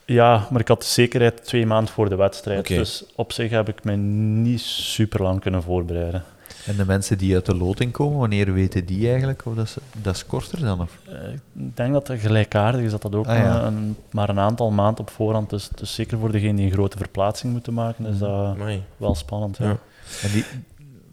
[0.05, 2.67] Ja, maar ik had de zekerheid twee maanden voor de wedstrijd.
[2.67, 6.23] Dus op zich heb ik me niet super lang kunnen voorbereiden.
[6.65, 9.45] En de mensen die uit de loting komen, wanneer weten die eigenlijk?
[9.45, 10.82] Of dat, is, dat is korter dan?
[10.82, 10.97] Of?
[11.08, 11.34] Eh,
[11.65, 14.99] ik denk dat het gelijkaardig is, dat dat ook ah, een, maar een aantal maanden
[15.01, 15.69] op voorhand is.
[15.75, 18.58] Dus zeker voor degene die een grote verplaatsing moeten maken, is dat
[18.97, 19.58] wel spannend.
[19.58, 19.78] Ja.
[20.21, 20.45] En die,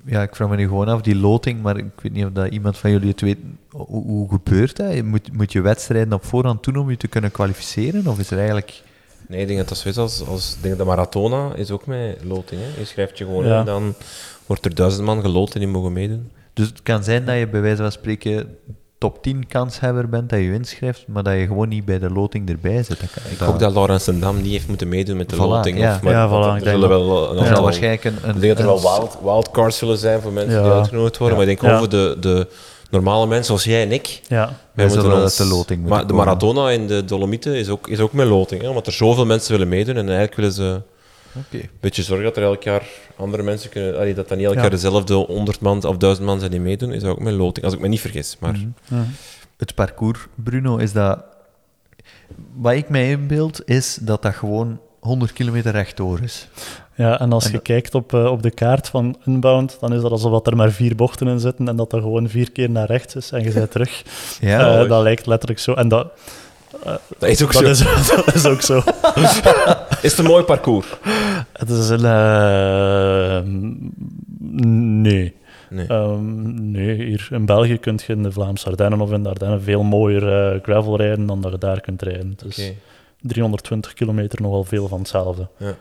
[0.04, 2.52] ja, ik vraag me nu gewoon af, die loting, maar ik weet niet of dat
[2.52, 3.38] iemand van jullie het weet.
[3.70, 5.02] Hoe, hoe gebeurt dat?
[5.02, 8.06] Moet, moet je wedstrijden op voorhand doen om je te kunnen kwalificeren?
[8.06, 8.82] Of is er eigenlijk...
[9.32, 12.60] Nee, ik denk dat dat zoiets als, als denk de Maratona is ook met loting.
[12.60, 12.80] Hè?
[12.80, 13.94] Je schrijft je gewoon in, dan
[14.46, 16.30] wordt er duizend man geloot en die mogen meedoen.
[16.52, 18.56] Dus het kan zijn dat je bij wijze van spreken
[18.98, 22.48] top 10 kanshebber bent, dat je inschrijft, maar dat je gewoon niet bij de loting
[22.48, 23.02] erbij zit.
[23.30, 25.78] ik hoop dat Laurens Dam niet heeft moeten meedoen met de loting.
[25.78, 26.62] Ja, of, maar ja voilà.
[26.62, 29.98] Er zullen wel, een, ja, waarschijnlijk een, ik denk dat er wel wild, wildcards zullen
[29.98, 32.46] zijn voor mensen die uitgenodigd worden, maar ik denk over de, de
[32.92, 34.20] normale mensen zoals jij en ik.
[34.28, 34.58] Ja.
[34.74, 38.12] Wij moeten ons, de loting Maar de Maratona in de Dolomieten is ook, is ook
[38.12, 40.82] met loting, hè, omdat er zoveel mensen willen meedoen en eigenlijk willen ze
[41.50, 43.96] een beetje zorgen dat er elk jaar andere mensen kunnen...
[43.96, 46.92] Allee, dat dan niet elk jaar dezelfde 100 man of 1000 man zijn die meedoen,
[46.92, 47.64] is ook met loting.
[47.64, 48.56] Als ik me niet vergis, maar...
[48.88, 49.02] Mhm.
[49.56, 51.24] Het parcours, Bruno, is dat...
[52.54, 56.48] Wat ik mij inbeeld, is dat dat gewoon 100 kilometer rechtdoor is.
[56.94, 60.10] Ja, en als je kijkt op, uh, op de kaart van Unbound, dan is dat
[60.10, 63.14] alsof er maar vier bochten in zitten en dat er gewoon vier keer naar rechts
[63.14, 64.02] is en je bent terug.
[64.40, 65.74] ja, uh, dat lijkt letterlijk zo.
[65.74, 66.06] En dat,
[66.86, 67.88] uh, dat is ook dat zo.
[67.94, 68.82] Is, dat is ook zo.
[70.02, 70.86] is het een mooi parcours?
[71.52, 72.02] Het is een...
[75.02, 75.34] nee.
[75.70, 75.92] Nee.
[75.92, 79.62] Um, nee, hier in België kun je in de Vlaamse Ardennen of in de Ardennen
[79.62, 82.34] veel mooier gravel rijden dan dat je daar kunt rijden.
[82.36, 82.76] Dus okay.
[83.20, 85.48] 320 kilometer nogal veel van hetzelfde.
[85.56, 85.74] Ja.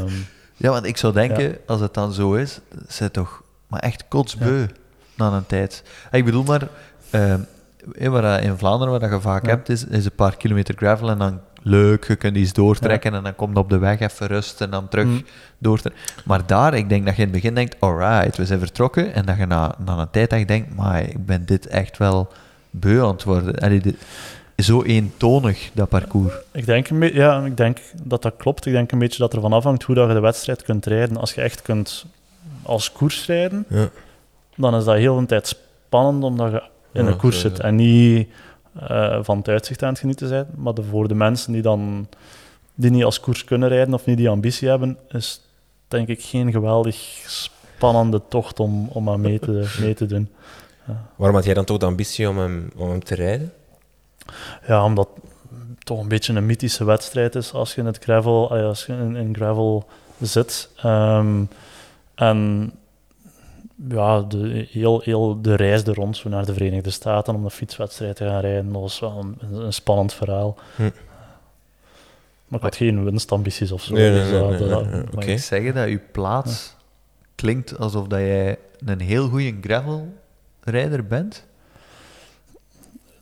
[0.00, 4.04] Um, ja, want ik zou denken, als het dan zo is, ze toch maar echt
[4.08, 4.66] kotsbeu
[5.14, 5.82] na een tijd.
[6.10, 6.68] Ik bedoel maar,
[7.10, 7.34] uh,
[8.10, 11.40] waar in Vlaanderen, waar je vaak hebt, is, is een paar kilometer gravel en dan
[11.62, 14.88] leuk, je kunt iets doortrekken en dan komt op de weg even rust en dan
[14.88, 15.24] terug mm.
[15.58, 16.02] doortrekken.
[16.24, 19.14] Maar daar, ik denk dat je in het begin denkt, alright, we zijn vertrokken.
[19.14, 22.32] En dat je na, na een tijd echt denkt, maar ik ben dit echt wel
[22.70, 23.58] beu aan het worden.
[23.58, 23.96] Allee, dit,
[24.56, 26.34] zo eentonig, dat parcours.
[26.52, 28.66] Ik denk, ja, ik denk dat dat klopt.
[28.66, 31.16] Ik denk een beetje dat er van afhangt hoe dat je de wedstrijd kunt rijden.
[31.16, 32.06] Als je echt kunt
[32.62, 33.88] als koers rijden, ja.
[34.56, 38.28] dan is dat heel een tijd spannend omdat je in een koers zit en niet
[38.90, 40.46] uh, van het uitzicht aan het genieten zijn.
[40.54, 42.08] Maar de, voor de mensen die dan
[42.74, 45.40] die niet als koers kunnen rijden of niet die ambitie hebben, is
[45.88, 50.28] denk ik geen geweldig spannende tocht om, om aan mee te, mee te doen.
[50.86, 51.10] Ja.
[51.16, 53.52] Waarom had jij dan toch de ambitie om hem, om hem te rijden?
[54.66, 55.08] Ja, omdat
[55.48, 58.92] het toch een beetje een mythische wedstrijd is als je in het gravel, als je
[58.92, 59.86] in, in gravel
[60.20, 60.68] zit.
[60.84, 61.48] Um,
[62.14, 62.72] en
[63.88, 67.50] ja, de, heel, heel de reis er rond zo naar de Verenigde Staten om de
[67.50, 70.56] fietswedstrijd te gaan rijden, dat was wel een, een spannend verhaal.
[70.76, 70.90] Hm.
[72.48, 73.94] Maar ik had geen winstambities of zo.
[73.94, 76.74] Nee, nee, dus, nee, Mag ik zeggen dat je plaats
[77.34, 81.45] klinkt alsof dat jij een heel goede gravelrijder bent?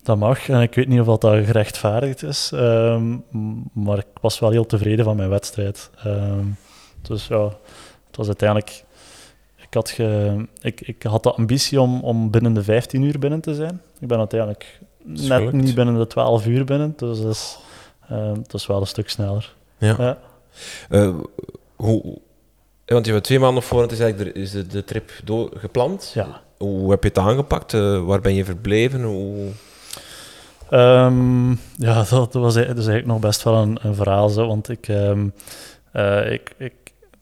[0.05, 3.25] Dat mag, en ik weet niet of dat, dat gerechtvaardigd is, um,
[3.73, 5.91] maar ik was wel heel tevreden van mijn wedstrijd.
[6.07, 6.57] Um,
[7.03, 7.45] dus ja,
[8.07, 8.85] het was uiteindelijk...
[9.57, 13.41] Ik had, ge, ik, ik had de ambitie om, om binnen de 15 uur binnen
[13.41, 13.81] te zijn.
[13.99, 17.59] Ik ben uiteindelijk net niet binnen de 12 uur binnen, dus dat is,
[18.11, 19.55] um, dat is wel een stuk sneller.
[19.79, 19.97] Ja.
[19.99, 20.19] ja.
[20.91, 21.15] Uh,
[21.77, 22.19] hoe,
[22.87, 25.51] want je hebt twee maanden voor, het is eigenlijk de, is de, de trip door,
[25.57, 26.11] gepland.
[26.15, 26.41] Ja.
[26.59, 27.73] Hoe heb je het aangepakt?
[27.73, 29.03] Uh, waar ben je verbleven?
[29.03, 29.51] Hoe...
[30.71, 35.33] Um, ja, dat, was dus eigenlijk nog best wel een, verhaal, want ik, um,
[35.93, 36.73] uh, ik, ik,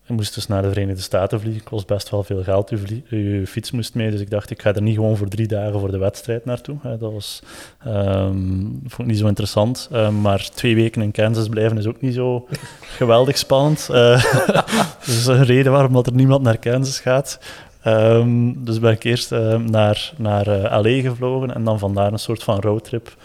[0.07, 1.65] moest dus naar de Verenigde Staten vliegen.
[1.65, 2.73] Kost best wel veel geld.
[3.09, 5.81] Je, fiets moest mee, dus ik dacht, ik ga er niet gewoon voor drie dagen
[5.81, 6.77] voor de wedstrijd naartoe.
[6.83, 7.43] Dat was,
[7.87, 9.89] um, vond ik niet zo interessant.
[10.21, 12.49] maar twee weken in Kansas blijven is ook niet zo
[12.81, 13.89] geweldig spannend.
[13.91, 14.25] Uh,
[15.07, 17.39] dus een reden waarom dat er niemand naar Kansas gaat.
[17.87, 22.19] Um, dus ben ik eerst uh, naar, naar uh, LA gevlogen en dan vandaar een
[22.19, 23.17] soort van roadtrip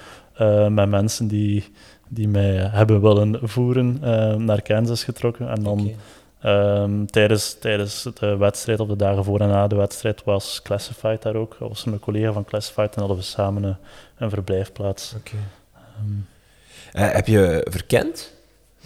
[0.41, 1.65] uh, met mensen die,
[2.07, 3.99] die mij hebben willen voeren
[4.45, 5.49] naar Kansas getrokken.
[5.49, 5.91] En dan
[6.41, 11.21] Ehm, tijdens, tijdens de wedstrijd, of de dagen voor en na de wedstrijd, was Classified
[11.21, 11.55] daar ook.
[11.59, 13.75] Dat was een collega van Classified en hadden we samen een,
[14.17, 15.13] een verblijfplaats.
[15.17, 15.35] Oké.
[16.93, 18.33] Eh, heb je verkend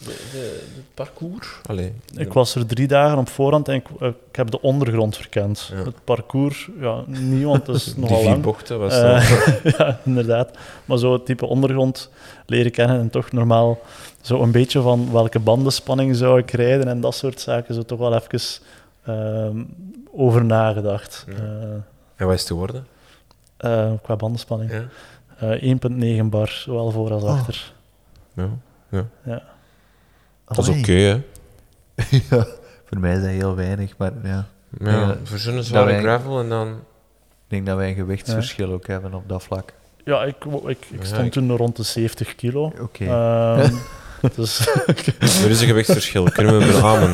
[0.09, 1.47] het parcours?
[1.65, 5.15] Allee, Ik was er drie dagen op voorhand en ik, eh, ik heb de ondergrond
[5.17, 5.71] verkend.
[5.73, 5.83] Ja.
[5.83, 8.41] Het parcours, ja, niet, want het is die nogal vier lang.
[8.41, 9.23] bochten was dat.
[9.77, 10.57] ja, inderdaad.
[10.85, 12.09] Maar zo het type ondergrond
[12.45, 13.79] leren kennen en toch normaal
[14.21, 17.99] zo een beetje van welke bandenspanning zou ik rijden en dat soort zaken, zo toch
[17.99, 18.41] wel even
[19.05, 19.63] ehm,
[20.11, 21.25] over nagedacht.
[21.27, 21.33] Ja.
[21.33, 21.69] Eh,
[22.15, 22.87] En wat is het geworden?
[23.57, 24.71] eh, qua bandenspanning.
[24.71, 24.83] Ja.
[25.37, 27.29] Eh, 1,9 bar, zowel voor als Oh.
[27.29, 27.73] achter.
[28.35, 28.49] Ja.
[29.23, 29.41] Ja.
[30.55, 31.21] Dat is oké, hè?
[32.29, 32.45] ja,
[32.85, 34.47] voor mij is dat heel weinig, maar ja.
[34.79, 36.67] Ja, Ja, voor zo'n zware gravel en dan...
[36.67, 39.73] Ik denk dat wij een gewichtsverschil ook hebben op dat vlak.
[40.05, 42.73] Ja, ik, ik, ik Ja, stond ik- toen rond de 70 kilo.
[42.81, 43.05] Oké.
[43.05, 43.69] Ehm,
[44.35, 44.67] dus
[45.19, 47.09] Er is een gewichtsverschil, kunnen we beamen.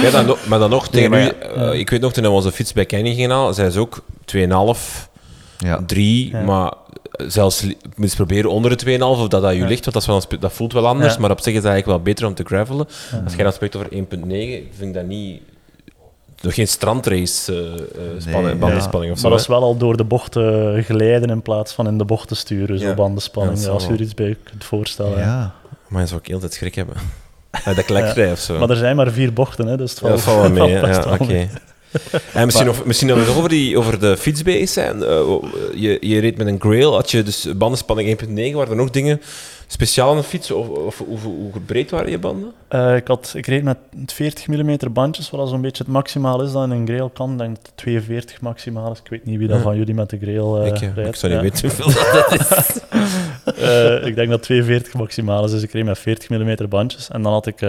[0.02, 2.72] ja, dan, maar dan nog, tegen Nee, eh, ik weet nog, toen we onze fiets
[2.72, 4.02] bij Kenny gingen halen, zij is ook
[4.36, 5.08] 2,5,
[5.58, 5.82] ja.
[5.86, 6.42] 3, Ja.
[6.42, 6.72] maar
[7.10, 7.66] zelfs
[8.00, 9.66] eens proberen onder de 2,5 of dat dat je Ja.
[9.66, 11.20] ligt, want dat, is wel een spe- dat voelt wel anders, Ja.
[11.20, 12.86] maar op zich is dat eigenlijk wel beter om te gravelen.
[13.12, 13.20] Ja.
[13.24, 15.40] Als jij dan spreekt over 1,9, vind ik dat niet...
[16.42, 19.22] Nog geen strandrace eh eh, spanning, Nee, bandenspanning of zo.
[19.22, 22.36] Maar dat is wel al door de bochten glijden in plaats van in de bochten
[22.36, 22.94] sturen, zo Ja.
[22.94, 23.62] bandenspanning.
[23.62, 25.18] Ja, als je er iets bij kunt voorstellen.
[25.18, 25.54] Ja.
[25.88, 26.94] Maar je zou ook heel tijd schrik hebben.
[27.64, 28.58] Dat klekvrij of zo.
[28.58, 30.70] Maar er zijn maar vier bochten, hè, dus het Ja, valt, dat valt wel mee.
[30.92, 31.24] Ja, oké.
[31.24, 31.48] mee.
[32.34, 35.02] En misschien, nog, misschien nog eens over, die, over de fietsbase zijn.
[35.02, 35.34] Eh,
[35.74, 38.54] je, je reed met een Grail, had je dus bandenspanning 1.9.
[38.54, 39.20] Waren er nog dingen
[39.66, 40.50] speciaal aan de fiets?
[40.50, 42.52] Of, of hoe, hoe breed waren je banden?
[42.68, 43.76] Eh, ik, had, ik reed met
[44.06, 47.32] 40 mm bandjes, wat zo'n beetje het maximaal is dat in een Grail kan.
[47.32, 48.98] Ik denk dat het 42 maximaal is.
[48.98, 49.62] Ik weet niet wie dat Ja.
[49.62, 51.08] van jullie met de Grail eh ik, rijdt.
[51.08, 52.78] ik zou niet weten hoeveel dat is.
[54.08, 57.08] Ik denk dat 42 maximaal is, dus ik reed met 40 mm bandjes.
[57.08, 57.60] En dan had ik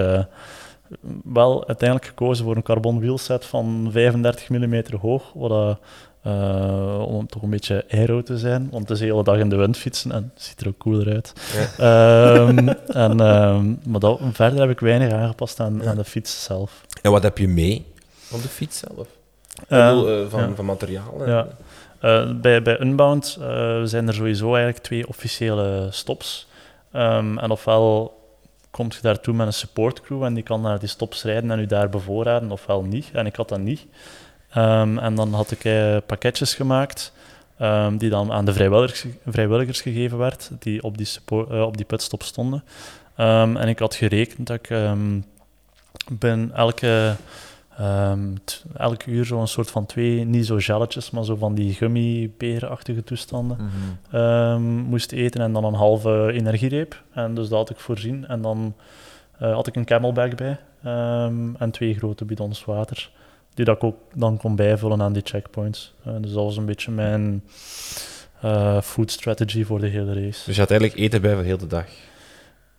[1.24, 5.80] wel uiteindelijk gekozen voor een carbon wheelset van 35 mm hoog, wat
[6.22, 9.50] eh, om toch een beetje aero te zijn, want het is de hele dag in
[9.50, 11.34] de wind fietsen en het ziet er ook cooler uit.
[11.78, 12.68] Ehm,
[13.06, 15.90] en, ehm, maar dat, verder heb ik weinig aangepast aan, Ja.
[15.90, 16.82] aan de fiets zelf.
[17.02, 17.86] En wat heb je mee
[18.32, 19.08] op de fiets zelf?
[19.68, 20.56] Bedoel, eh, van, ja.
[20.56, 21.26] van materiaal?
[21.26, 21.48] en-.
[22.00, 23.38] Eh, bij, bij Unbound
[23.84, 26.48] zijn er sowieso eigenlijk twee officiële stops.
[26.92, 28.14] En ofwel
[28.72, 31.66] komt je daartoe met een supportcrew en die kan naar die stops rijden en u
[31.66, 33.10] daar bevoorraden, ofwel niet.
[33.14, 33.86] En ik had dat niet.
[34.50, 37.14] Ehm, en dan had ik eh, pakketjes gemaakt
[37.58, 41.78] ehm, die dan aan de vrijwilligers, vrijwilligers gegeven werd, die op die, suppo- eh, op
[41.78, 42.64] die pitstop stonden.
[43.16, 44.70] Ehm, en ik had gerekend dat ik
[46.20, 47.16] binnen elke
[48.44, 53.04] T- elk uur zo'n soort van twee, niet zo gelletjes, maar zo van die gummiberenachtige
[53.04, 53.58] toestanden
[54.12, 57.04] ehm, moest eten en dan een halve energiereep.
[57.14, 58.28] En dus dat had ik voorzien.
[58.28, 58.74] En dan
[59.40, 63.10] eh, had ik een camelback bij ehm, en twee grote bidons water,
[63.54, 65.94] die dat ik ook dan kon bijvullen aan die checkpoints.
[66.04, 67.44] Eh, dus dat was een beetje mijn
[68.42, 70.46] eh, food strategy voor de hele race.
[70.46, 71.86] Dus je had eigenlijk eten bij voor heel de dag.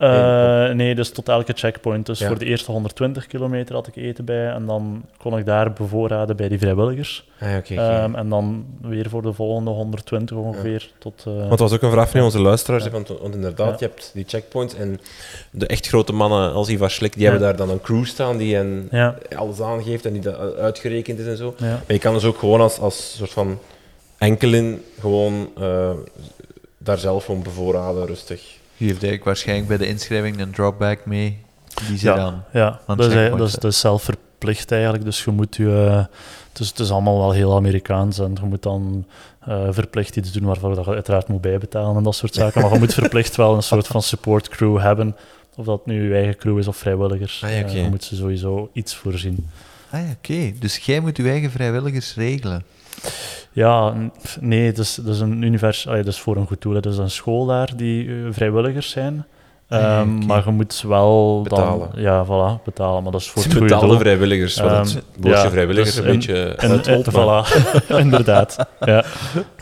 [0.02, 2.06] Eh, nee, dus tot elke checkpoint.
[2.06, 2.26] Dus Ja.
[2.26, 6.36] voor de eerste 120 kilometer had ik eten bij en dan kon ik daar bevoorraden
[6.36, 7.28] bij die vrijwilligers.
[7.40, 7.70] Ah.
[7.70, 10.90] Ehm, en dan weer voor de volgende 120 ongeveer.
[10.98, 12.84] Tot, eh, Want dat was ook een vraag van onze luisteraars.
[12.84, 12.90] Ja.
[12.90, 15.00] Want, want inderdaad, je hebt die checkpoints en
[15.50, 18.54] de echt grote mannen als Ivar Schlik, die hebben daar dan een crew staan die
[18.54, 18.88] hen
[19.36, 21.54] alles aangeeft en die dat uitgerekend is en zo.
[21.58, 21.66] ja.
[21.66, 23.58] Maar je kan dus ook gewoon als, als soort van
[24.18, 25.90] enkelin gewoon eh,
[26.78, 28.60] daar zelf gewoon bevoorraden, rustig.
[28.82, 31.38] Je heeft eigenlijk waarschijnlijk bij de inschrijving een dropback mee.
[31.88, 32.14] Die ze Ja.
[32.14, 32.42] dan...
[32.52, 35.04] Ja, dat is, dat is, dat is zelf verplicht eigenlijk.
[35.04, 36.04] Dus je moet je, eh,
[36.52, 39.06] het, is, allemaal wel heel Amerikaans en je moet dan
[39.40, 42.62] eh, verplicht iets doen waarvoor je uiteraard moet bijbetalen en dat soort zaken.
[42.62, 45.16] Maar je moet verplicht wel een soort van support crew hebben.
[45.56, 47.42] Of dat nu je eigen crew is of vrijwilligers.
[47.44, 47.78] Ah ja, Eh, oké.
[47.78, 49.48] je moet ze sowieso iets voorzien.
[49.90, 50.52] Ah ja, oké.
[50.58, 52.64] Dus jij moet je eigen vrijwilligers regelen.
[53.52, 53.94] Ja,
[54.40, 56.74] nee, het is, het is een univers, ja, dat is voor een goed doel.
[56.74, 59.24] Het is een school daar die eh, vrijwilligers zijn.
[59.70, 60.04] Oké.
[60.04, 61.88] Maar je moet wel Betalen.
[61.92, 63.02] Dan, ja, voilà, betalen.
[63.02, 63.98] Maar dat is voor het goede betalen doel.
[63.98, 67.52] vrijwilligers, wat het Ehm, woordje ja, vrijwilligers dus een in- beetje uitholt, en, maar-
[67.90, 68.56] voilà, inderdaad.
[68.80, 69.04] Ja.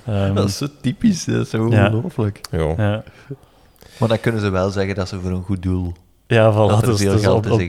[0.06, 1.84] Ehm, Dat is zo typisch, dat is zo Ja.
[1.84, 2.40] ongelooflijk.
[2.50, 2.74] Ja.
[2.76, 3.02] ja.
[3.98, 5.92] Maar dan kunnen ze wel zeggen dat ze voor een goed doel...
[6.30, 6.82] Ja, Dat voilà.
[6.82, 7.26] er Dus, dus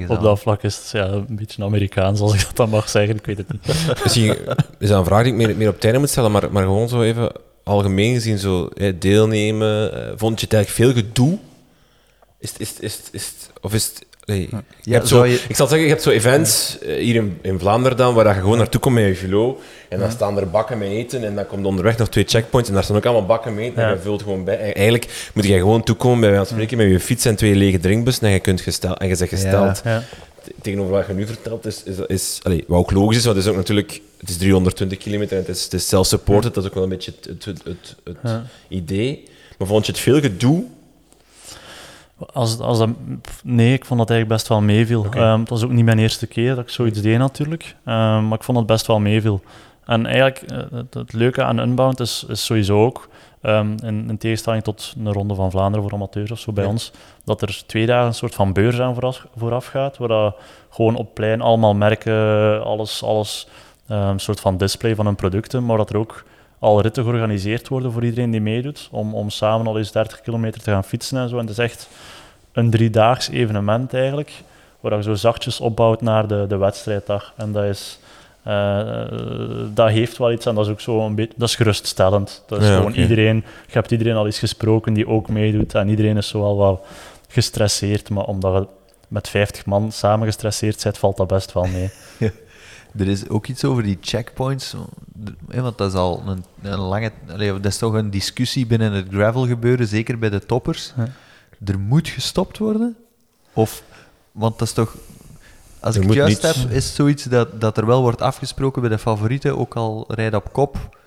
[0.08, 3.16] op, dat vlak is het ja, een beetje Amerikaans, als ik dat dan mag zeggen.
[3.16, 3.66] Ik weet het niet.
[4.04, 4.36] Misschien
[4.80, 6.64] is dat een vraag die ik meer, meer op het einde moet stellen, maar, maar
[6.64, 7.32] gewoon zo even
[7.64, 9.94] algemeen gezien, zo, hè, deelnemen.
[9.94, 11.38] eh, vond je het eigenlijk veel gedoe?
[12.40, 14.06] Is, is, is, is, of is het...
[14.26, 14.50] nee,
[14.82, 17.38] je hebt zou zo, je- Ik zal zeggen, je hebt zo events eh, hier in,
[17.42, 19.60] in Vlaanderen dan, waar dat je gewoon naartoe komt met je vilo.
[19.90, 22.76] En dan staan er bakken met eten en dan komt onderweg nog twee checkpoints en
[22.76, 24.58] daar staan ook allemaal bakken met eten en je vult gewoon bij.
[24.60, 27.80] En eigenlijk moet je gewoon toekomen bij van spreken met je fiets en twee lege
[27.80, 29.82] drinkbussen en je, kunt gestel, en je zegt gesteld
[30.62, 33.46] tegenover wat je nu vertelt, is, is, is allee, wat ook logisch is, want het
[33.46, 36.70] is ook natuurlijk, het is 320 kilometer en het is, het is self-supported, dat is
[36.70, 38.44] ook wel een beetje het, het, het, het, het Ja.
[38.68, 39.24] idee.
[39.58, 40.64] Maar vond je het veel gedoe?
[42.34, 42.90] Als, als dat,
[43.44, 45.06] nee, ik vond dat eigenlijk best wel meeviel.
[45.12, 48.38] Ehm, het was ook niet mijn eerste keer dat ik zoiets deed natuurlijk, Ehm, maar
[48.38, 49.42] ik vond het best wel meeviel.
[49.86, 53.10] En eigenlijk, eh, het, het leuke aan Unbound is, is sowieso ook,
[53.42, 56.70] ehm, in, in tegenstelling tot een ronde van Vlaanderen voor amateurs of zo bij Ja.
[56.70, 56.92] ons,
[57.24, 60.36] dat er twee dagen een soort van beurs aan vooraf, vooraf gaat, waar dat
[60.70, 63.48] gewoon op plein allemaal merken, alles, alles
[63.88, 66.24] een soort van display van hun producten, maar dat er ook
[66.62, 70.62] al ritten georganiseerd worden voor iedereen die meedoet, om, om samen al eens 30 kilometer
[70.62, 71.36] te gaan fietsen en zo.
[71.36, 71.88] En het is echt
[72.52, 74.32] een driedaags evenement eigenlijk,
[74.80, 77.34] waar je zo zachtjes opbouwt naar de, de wedstrijddag.
[77.38, 78.00] En dat is...
[78.44, 79.02] eh,
[79.74, 81.34] dat heeft wel iets en dat is ook zo een beetje...
[81.38, 82.44] Dat is geruststellend.
[82.48, 83.36] Dat is Ja, gewoon iedereen...
[83.68, 86.86] Je hebt iedereen al eens gesproken die ook meedoet en iedereen is zo al wel
[87.28, 88.68] gestresseerd, maar omdat je
[89.08, 91.90] met 50 man samen gestresseerd bent, valt dat best wel mee.
[92.98, 94.76] Er is ook iets over die checkpoints,
[95.50, 97.12] hè, want dat is al een, een lange...
[97.38, 100.94] dat is toch een discussie binnen het gravel gebeuren, zeker bij de toppers.
[100.98, 101.08] Ja.
[101.66, 102.96] Er moet gestopt worden?
[103.54, 103.84] Of...
[104.32, 104.96] Want dat is toch...
[105.80, 106.62] Als Er ik het juist niets.
[106.62, 110.06] heb, is het zoiets dat, dat er wel wordt afgesproken bij de favorieten, ook al
[110.08, 110.98] rijd op kop.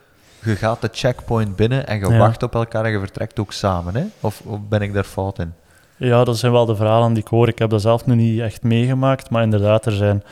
[0.43, 2.19] Je gaat de checkpoint binnen en je Ja.
[2.19, 3.95] wacht op elkaar en je vertrekt ook samen.
[3.97, 4.05] Hè?
[4.21, 5.53] Of, of ben ik daar fout in?
[5.97, 7.49] Ja, dat zijn wel de verhalen die ik hoor.
[7.49, 10.23] Ik heb dat zelf nu niet echt meegemaakt, maar inderdaad, er zijn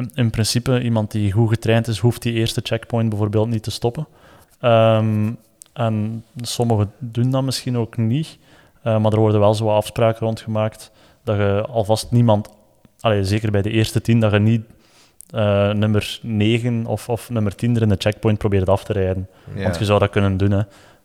[0.00, 3.70] in, in principe iemand die goed getraind is, hoeft die eerste checkpoint bijvoorbeeld niet te
[3.70, 4.06] stoppen.
[4.60, 5.32] Ehm,
[5.72, 8.38] en sommigen doen dat misschien ook niet,
[8.82, 10.90] eh, maar er worden wel zo afspraken rondgemaakt
[11.24, 12.48] dat je alvast niemand,
[13.00, 14.62] allee, zeker bij de eerste tien, dat je niet
[15.30, 19.28] eh, nummer 9 of, of nummer 10 er in de checkpoint probeert af te rijden.
[19.54, 19.62] Ja.
[19.62, 20.62] Want je zou dat kunnen doen, hè.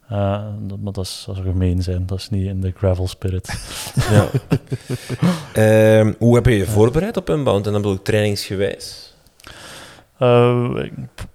[0.10, 2.06] Eh, dat, maar dat, is, dat gemeen zijn.
[2.06, 3.48] Dat is niet in de gravel spirit.
[4.12, 4.28] Ja.
[5.54, 7.66] Ehm, hoe heb je je voorbereid op Unbound?
[7.66, 9.14] En dan bedoel ik trainingsgewijs.
[10.84, 10.94] Ik-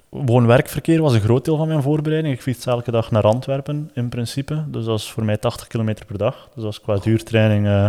[0.08, 2.34] Woon-werkverkeer was een groot deel van mijn voorbereiding.
[2.34, 4.64] Ik fiets elke dag naar Antwerpen in principe.
[4.68, 6.48] Dus dat is voor mij 80 kilometer per dag.
[6.54, 7.88] Dus is qua duurtraining eh,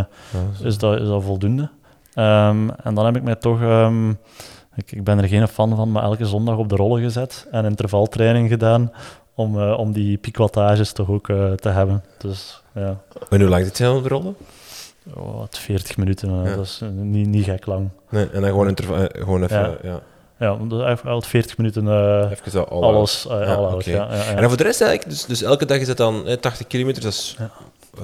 [0.63, 1.69] is, dat, is dat voldoende.
[2.13, 3.61] Ehm, en dan heb ik mij toch...
[3.61, 4.09] ehm,
[4.75, 7.65] ik, ik ben er geen fan van, maar elke zondag op de rollen gezet en
[7.65, 8.91] intervaltraining gedaan
[9.41, 12.03] om, eh, om die piekwattages toch ook eh, te hebben.
[12.17, 12.97] Dus ja,
[13.29, 14.35] En hoe lang zit je op de rollen?
[15.13, 16.55] oh, wat 40 minuten, eh, Ja.
[16.55, 17.89] dat is niet, niet gek lang.
[18.09, 18.75] Nee, en dan gewoon,
[19.11, 19.59] gewoon even...
[19.59, 19.77] Ja.
[19.83, 20.01] Ja.
[20.41, 20.57] Ja,
[21.03, 24.23] al 40 minuten eh, Even zo all alles, eh, Ja, ja, ja, ja.
[24.23, 26.67] En dan voor de rest eigenlijk, dus, dus elke dag is dat dan eh, 80
[26.67, 27.35] kilometer, dat is...
[27.37, 27.51] Ja.
[27.97, 28.03] eh,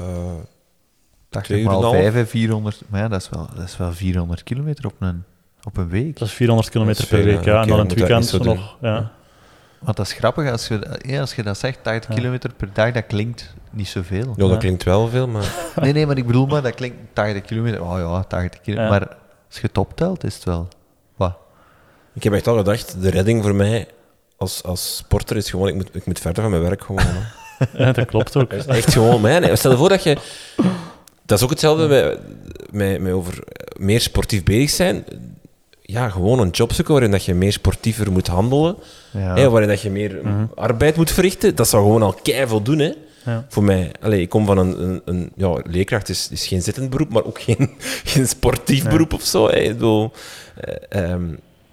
[1.29, 2.13] 80 Twee uur en maal een half?
[2.13, 2.81] 5 en 400...
[2.87, 5.23] Maar ja, dat is wel, dat is wel 400 kilometer op een,
[5.63, 6.19] op een week.
[6.19, 7.61] Dat is 400 kilometer is per week, ja.
[7.61, 8.77] en dan in het weekend nog.
[8.81, 9.11] Ja.
[9.79, 12.15] Want dat is grappig, als je, ja, als je dat zegt, 80 Ja.
[12.15, 14.33] kilometer per dag, dat klinkt niet zoveel.
[14.35, 15.53] ja, dat klinkt wel veel, maar...
[15.81, 17.83] Nee, nee, maar ik bedoel maar, dat klinkt 80 kilometer.
[17.83, 18.93] Oh ja, 80 kilometer.
[18.93, 18.99] Ja.
[18.99, 20.67] Maar als je het optelt, is het wel...
[21.15, 21.37] Wat?
[22.13, 23.87] Ik heb echt al gedacht, de redding voor mij
[24.37, 27.05] als, als sporter is gewoon, ik moet, ik moet verder van mijn werk gewoon.
[27.73, 28.51] Ja, dat klopt ook.
[28.53, 30.17] Echt gewoon, maar ja, nee, stel je voor dat je...
[31.25, 32.19] Dat is ook hetzelfde met,
[32.71, 33.43] met, met over
[33.77, 35.05] meer sportief bezig zijn.
[35.89, 38.75] Ja, gewoon een job zoeken waarin dat je meer sportiever moet handelen.
[39.11, 39.35] Ja.
[39.35, 40.45] Hè, waarin dat je meer Mhm.
[40.55, 41.55] arbeid moet verrichten.
[41.55, 42.91] Dat zou gewoon al keiveel doen, hè.
[43.25, 43.45] Ja.
[43.49, 43.91] Voor mij.
[44.01, 44.81] Allee, ik kom van een...
[44.83, 47.69] een, een ja, leerkracht is, is geen zittend beroep, maar ook geen,
[48.11, 48.91] geen sportief Nee.
[48.91, 49.47] beroep of zo.
[49.47, 49.55] Hè.
[49.55, 50.11] Ik bedoel,
[50.55, 51.23] eh, ehm,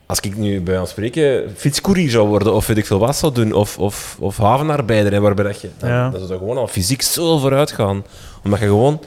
[0.06, 3.32] als ik nu bij ons spreken fietscourier zou worden, of weet ik veel wat zou
[3.34, 5.68] doen, of, of, of havenarbeider, hè, waarbij dat je...
[5.78, 6.02] Dan, Ja.
[6.10, 8.04] dan zou dat gewoon al fysiek zo vooruit gaan.
[8.44, 9.00] Omdat je gewoon...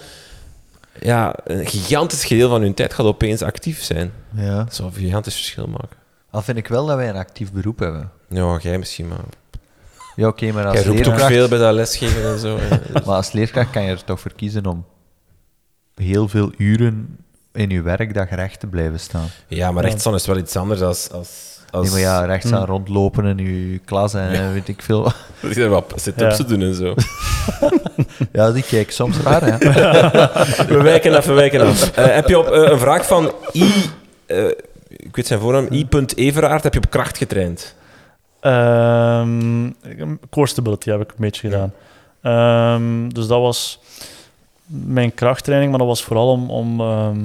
[1.00, 4.12] Ja, een gigantisch gedeelte van je tijd gaat opeens actief zijn.
[4.36, 4.64] ja.
[4.64, 5.98] Dat zou een gigantisch verschil maken.
[6.30, 8.12] Al vind ik wel dat wij een actief beroep hebben.
[8.30, 9.20] Ja, jij misschien, maar...
[10.16, 11.32] Ja, oké, maar als Jij roept ook leerkracht...
[11.32, 12.60] veel bij dat lesgeven en zo.
[13.06, 14.86] Maar als leerkracht kan je er toch voor kiezen om
[15.96, 17.18] heel veel uren
[17.52, 19.28] in je werkdag recht te blijven staan.
[19.48, 21.12] Ja, maar rechtstaan is wel iets anders als...
[21.12, 22.70] als, als Nee, maar ja, rechts aan Hm.
[22.70, 23.38] rondlopen in
[23.72, 25.02] je klas en weet ik veel.
[25.04, 25.16] wat.
[25.42, 26.44] Dat je wat sit-ups Ja.
[26.44, 26.94] te doen en zo.
[28.32, 29.58] Ja, die kijk soms raar, hè.
[30.76, 31.92] We wijken af, we wijken af.
[31.98, 33.72] Eh, heb je op eh, een vraag van I...
[34.26, 34.46] eh,
[34.90, 37.76] ik weet zijn voornaam, I.Everaard, heb je op kracht getraind?
[38.40, 39.70] Ehm,
[40.30, 41.74] core stability heb ik een beetje gedaan.
[42.22, 43.80] Ehm, dus dat was
[44.66, 47.18] mijn krachttraining, maar dat was vooral om, om ehm,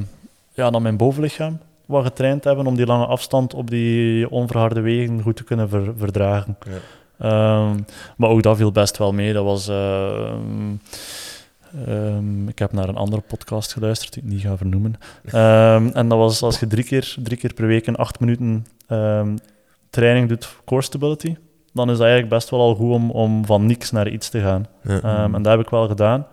[0.55, 1.59] ja, dan mijn bovenlichaam
[1.93, 5.93] wat getraind hebben, om die lange afstand op die onverharde wegen goed te kunnen ver-
[5.97, 6.57] verdragen.
[6.71, 6.79] Ja.
[7.19, 7.79] Ehm,
[8.17, 9.33] maar ook dat viel best wel mee.
[9.33, 9.69] Dat was...
[9.69, 10.73] ehm,
[11.87, 14.95] ehm, ik heb naar een andere podcast geluisterd, die ik niet ga vernoemen.
[15.25, 18.67] Ehm, en dat was als je drie keer, drie keer per week een acht minuten
[19.91, 21.37] training doet core stability,
[21.73, 24.41] dan is dat eigenlijk best wel al goed om, om van niks naar iets te
[24.41, 24.67] gaan.
[24.83, 25.25] Ja.
[25.25, 26.27] En dat heb ik wel gedaan.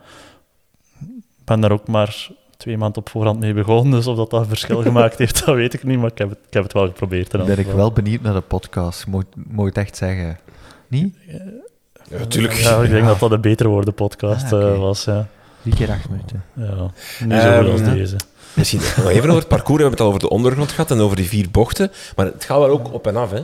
[1.40, 2.30] Ik ben daar ook maar
[2.60, 5.56] twee maanden op voorhand mee begonnen, dus of dat dat een verschil gemaakt heeft, dat
[5.56, 7.34] weet ik niet, maar ik heb het, ik heb het wel geprobeerd.
[7.34, 9.08] in Ben ik wel benieuwd naar de podcast.
[9.08, 10.40] Moet moet het echt zeggen?
[10.88, 11.16] Niet?
[12.10, 12.54] Ja, natuurlijk.
[12.54, 15.28] Ja, ik denk dat dat een beter worden podcast Ah, eh, was, ja.
[15.62, 16.44] Drie keer acht minuten.
[16.54, 16.92] ja.
[17.26, 18.16] Niet zo goed als Ehm, deze.
[18.54, 19.82] Misschien nog even over het parcours.
[19.82, 21.92] We hebben het al over de ondergrond gehad en over die vier bochten.
[22.16, 23.38] Maar het gaat wel ook op en af, hè?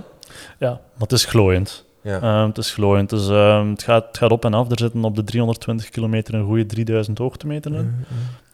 [0.59, 1.85] Ja, maar het is glooiend.
[2.05, 2.19] Ja.
[2.21, 3.09] Ehm, het is glooiend.
[3.09, 4.71] Dus, ehm, het, gaat, het gaat op en af.
[4.71, 7.95] Er zitten op de 320 kilometer een goede 3000 hoogtemeter in.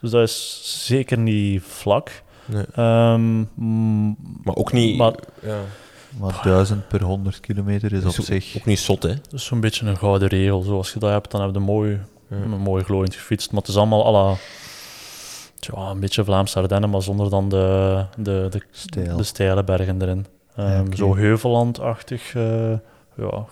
[0.01, 2.21] Dus dat is zeker niet vlak.
[2.45, 2.63] Nee.
[2.75, 3.37] Ehm,
[4.43, 4.97] Maar ook niet...
[4.97, 5.57] Maar- ja.
[6.19, 8.55] Maar 1000 per 100 kilometer is op ook- zich...
[8.57, 9.09] Ook niet zot, hè?
[9.09, 10.61] dat is zo'n beetje een gouden regel.
[10.61, 11.99] Zoals je dat hebt, dan heb je mooi,
[12.29, 12.35] Ja.
[12.35, 13.51] een mooi glooiend gefietst.
[13.51, 14.35] Maar het is allemaal à la,
[15.91, 19.17] een beetje Vlaamse Ardennen, maar zonder dan de, de, de, Stijl.
[19.17, 20.25] de steile bergen erin.
[20.55, 20.95] Ehm, Ja.
[20.95, 22.73] Zo heuvellandachtig, eh
[23.15, 23.45] ja,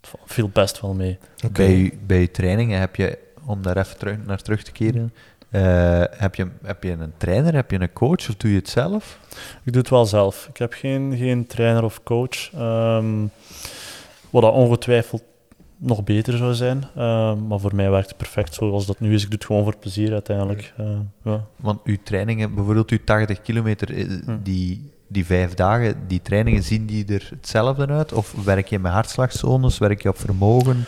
[0.00, 1.18] het viel best wel mee.
[1.52, 5.12] Bij, je, bij je trainingen heb je, om daar even terug, naar terug te keren,
[5.50, 8.68] eh, heb, je, heb je een trainer, heb je een coach of doe je het
[8.68, 9.18] zelf?
[9.64, 10.46] Ik doe het wel zelf.
[10.48, 12.52] Ik heb geen, geen trainer of coach.
[12.54, 13.26] ehm,
[14.30, 15.22] wat dat ongetwijfeld
[15.76, 16.84] nog beter zou zijn.
[16.96, 19.22] ehm, maar voor mij werkt het perfect zoals dat nu is.
[19.22, 20.72] Ik doe het gewoon voor plezier uiteindelijk.
[20.76, 21.44] Eh, ja.
[21.56, 24.36] Want uw trainingen, bijvoorbeeld uw 80 kilometer, eh, Hm.
[24.42, 28.12] die, die vijf dagen, die trainingen, zien die er hetzelfde uit?
[28.12, 30.84] Of werk je met hartslagzones, werk je op vermogen?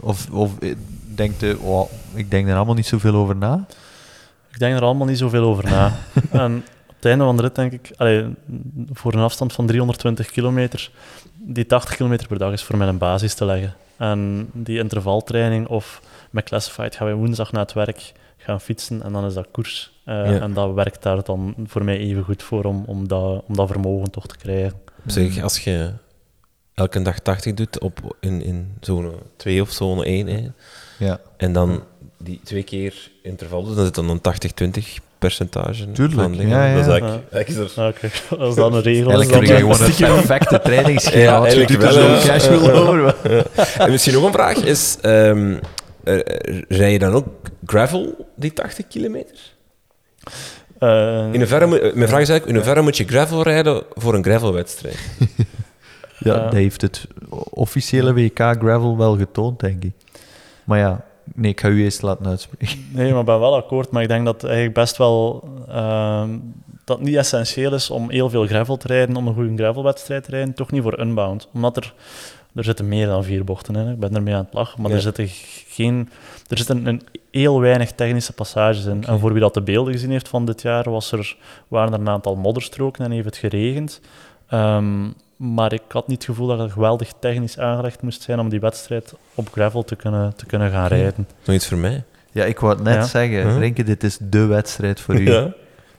[0.00, 0.50] Of, of
[1.14, 3.66] denkt je, oh, ik denk er allemaal niet zoveel over na?
[4.52, 5.86] Ik denk er allemaal niet zoveel over na.
[6.30, 6.56] en
[6.86, 8.34] op het einde van de rit denk ik, allee,
[8.92, 10.90] voor een afstand van 320 kilometer,
[11.34, 13.74] die 80 kilometer per dag is voor mij een basis te leggen.
[13.96, 16.00] En die intervaltraining of
[16.30, 18.12] met Classified gaan wij woensdag na het werk
[18.46, 19.92] gaan fietsen en dan is dat koers.
[20.04, 20.40] Eh, Ja.
[20.40, 23.68] En dat werkt daar dan voor mij even goed voor om, om, dat, om dat
[23.70, 24.72] vermogen toch te krijgen.
[25.06, 25.90] Zeg, als je
[26.74, 30.48] elke dag 80 doet op, in, in zone 2 of zone 1, hè,
[30.98, 31.82] Ja, en dan
[32.18, 36.48] die twee keer interval doet, dan zit dan een 80-20 percentage Tuurlijk, van dingen.
[36.58, 36.74] ja, ja.
[36.74, 37.36] Dat is eigenlijk, Ja.
[37.36, 37.76] eigenlijk is
[38.30, 41.22] er- als dat een regel is, eigenlijk dan heb je gewoon een stiekem- perfecte trainingsschema.
[41.22, 41.80] Ja, eigenlijk
[42.62, 43.46] wel, over.
[43.78, 45.56] En misschien nog een vraag is, ehm,
[46.06, 47.26] eh, rij je dan ook
[47.66, 49.36] gravel, die 80 kilometer?
[50.78, 54.24] Eh, In eh, mijn vraag is eigenlijk, in hoeverre moet je gravel rijden voor een
[54.24, 54.98] gravelwedstrijd?
[56.18, 56.42] Ja, Ja.
[56.42, 57.06] dat heeft het
[57.50, 59.92] officiële WK Gravel wel getoond, denk ik.
[60.64, 61.04] Maar ja,
[61.34, 62.86] nee, ik ga u eerst laten uitspreken.
[62.92, 63.90] Nee, maar ik ben wel akkoord.
[63.90, 65.48] Maar ik denk dat het eigenlijk best wel...
[65.68, 66.38] ehm,
[66.84, 70.24] dat het niet essentieel is om heel veel gravel te rijden, om een goede gravelwedstrijd
[70.24, 70.54] te rijden.
[70.54, 71.48] Toch niet voor unbound.
[71.54, 71.94] Omdat er...
[72.56, 73.86] Er zitten meer dan vier bochten in.
[73.86, 73.92] hè.
[73.92, 74.80] Ik ben ermee aan het lachen.
[74.82, 74.96] Maar Ja.
[74.96, 75.28] er zitten
[75.68, 76.08] geen...
[76.48, 79.04] Er zitten een heel weinig technische passages in.
[79.04, 81.36] En voor wie dat de beelden gezien heeft van dit jaar, was er,
[81.68, 84.00] waren er een aantal modderstroken en heeft het geregend.
[84.48, 85.04] Ehm,
[85.36, 88.60] maar ik had niet het gevoel dat het geweldig technisch aangelegd moest zijn om die
[88.60, 91.26] wedstrijd op gravel te kunnen, te kunnen gaan rijden.
[91.44, 92.04] Nog iets voor mij?
[92.32, 93.04] Ja, ik wou het net Ja.
[93.04, 93.48] zeggen.
[93.50, 93.58] Huh?
[93.58, 95.30] Renke, dit is de wedstrijd voor u.
[95.30, 95.52] Ja.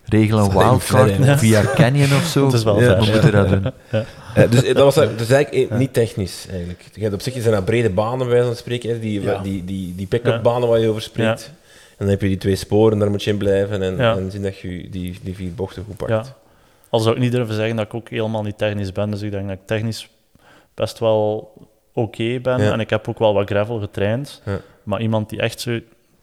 [0.05, 2.43] Regel een Dat wildcard via Canyon of zo.
[2.45, 3.05] Het is wel ja, ver.
[3.05, 3.71] we moeten dat doen.
[4.43, 6.83] Eh, dus eh, dat was dat is eigenlijk eh, niet technisch, eigenlijk.
[6.93, 9.37] Je hebt op zich zijn dat brede banen, bij van spreken, hè, die, Ja.
[9.41, 11.51] die, die, die pick-up banen waar je over spreekt.
[11.89, 14.15] En dan heb je die twee sporen, daar moet je in blijven en, Ja.
[14.17, 16.11] en zien dat je die, die vier bochten goed pakt.
[16.11, 16.23] Ja.
[16.89, 19.11] Al zou ik niet durven zeggen dat ik ook helemaal niet technisch ben.
[19.11, 20.09] Dus ik denk dat ik technisch
[20.73, 21.53] best wel
[21.93, 22.61] oké ben.
[22.61, 22.71] Ja.
[22.71, 24.41] En ik heb ook wel wat gravel getraind.
[24.45, 24.59] Ja.
[24.83, 25.79] Maar iemand die echt zo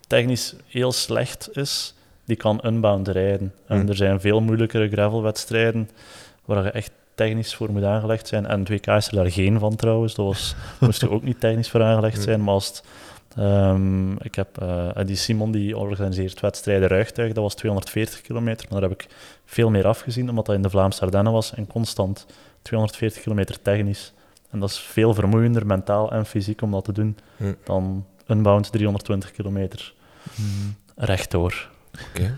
[0.07, 1.95] technisch heel slecht is,
[2.25, 3.53] die kan unbound rijden.
[3.67, 3.89] En Hm.
[3.89, 5.91] er zijn veel moeilijkere gravelwedstrijden
[6.45, 8.47] waar je echt technisch voor moet aangelegd zijn.
[8.47, 10.15] En 2K is er daar geen van trouwens.
[10.15, 12.45] Dat was, moest er ook niet technisch voor aangelegd zijn.
[12.45, 12.83] Maar als het,
[13.37, 18.67] ehm, ik heb eh, die Simon die organiseert wedstrijden Ruigtuig, dat was 240 kilometer.
[18.71, 19.09] Maar daar heb ik
[19.45, 22.27] veel meer afgezien, omdat dat in de Vlaamse Ardennen was en constant
[22.63, 24.13] 240 kilometer technisch.
[24.51, 27.17] En dat is veel vermoeiender, mentaal en fysiek, om dat te doen,
[27.65, 29.95] dan unbound 320 kilometer
[30.97, 31.73] rechtdoor.
[32.15, 32.37] Oké.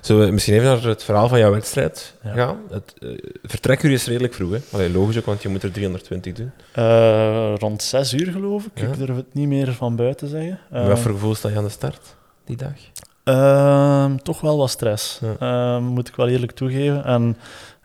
[0.00, 2.32] Zullen we misschien even naar het verhaal van jouw wedstrijd Ja.
[2.32, 2.56] gaan?
[2.70, 4.58] Het uh, vertrekuur is redelijk vroeg, hè?
[4.72, 6.50] Allee, logisch ook, want je moet er 320 doen.
[6.72, 8.70] Eh, rond 6 uur geloof ik.
[8.74, 8.86] Ja.
[8.86, 10.58] Ik durf het niet meer van buiten zeggen.
[10.70, 12.72] Eh, wat voor gevoel sta je aan de start die dag?
[13.24, 15.36] Ehm, toch wel wat stress, Ja.
[15.76, 17.04] Ehm, moet ik wel eerlijk toegeven.
[17.04, 17.36] En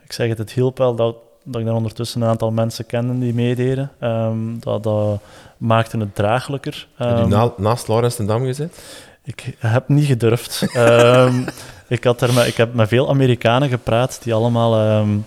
[0.04, 3.18] ik zeg het, het hielp wel dat, dat ik daar ondertussen een aantal mensen kende
[3.18, 3.90] die meededen.
[4.00, 5.20] Ehm, dat, dat
[5.56, 6.88] maakte het draaglijker.
[6.94, 8.82] Heb je na, naast Laurens ten Dam gezet?
[9.24, 10.62] Ik heb niet gedurfd.
[10.74, 11.42] Ehm,
[11.88, 14.74] ik, had er ik heb met veel Amerikanen gepraat die allemaal.
[14.74, 15.18] ehm,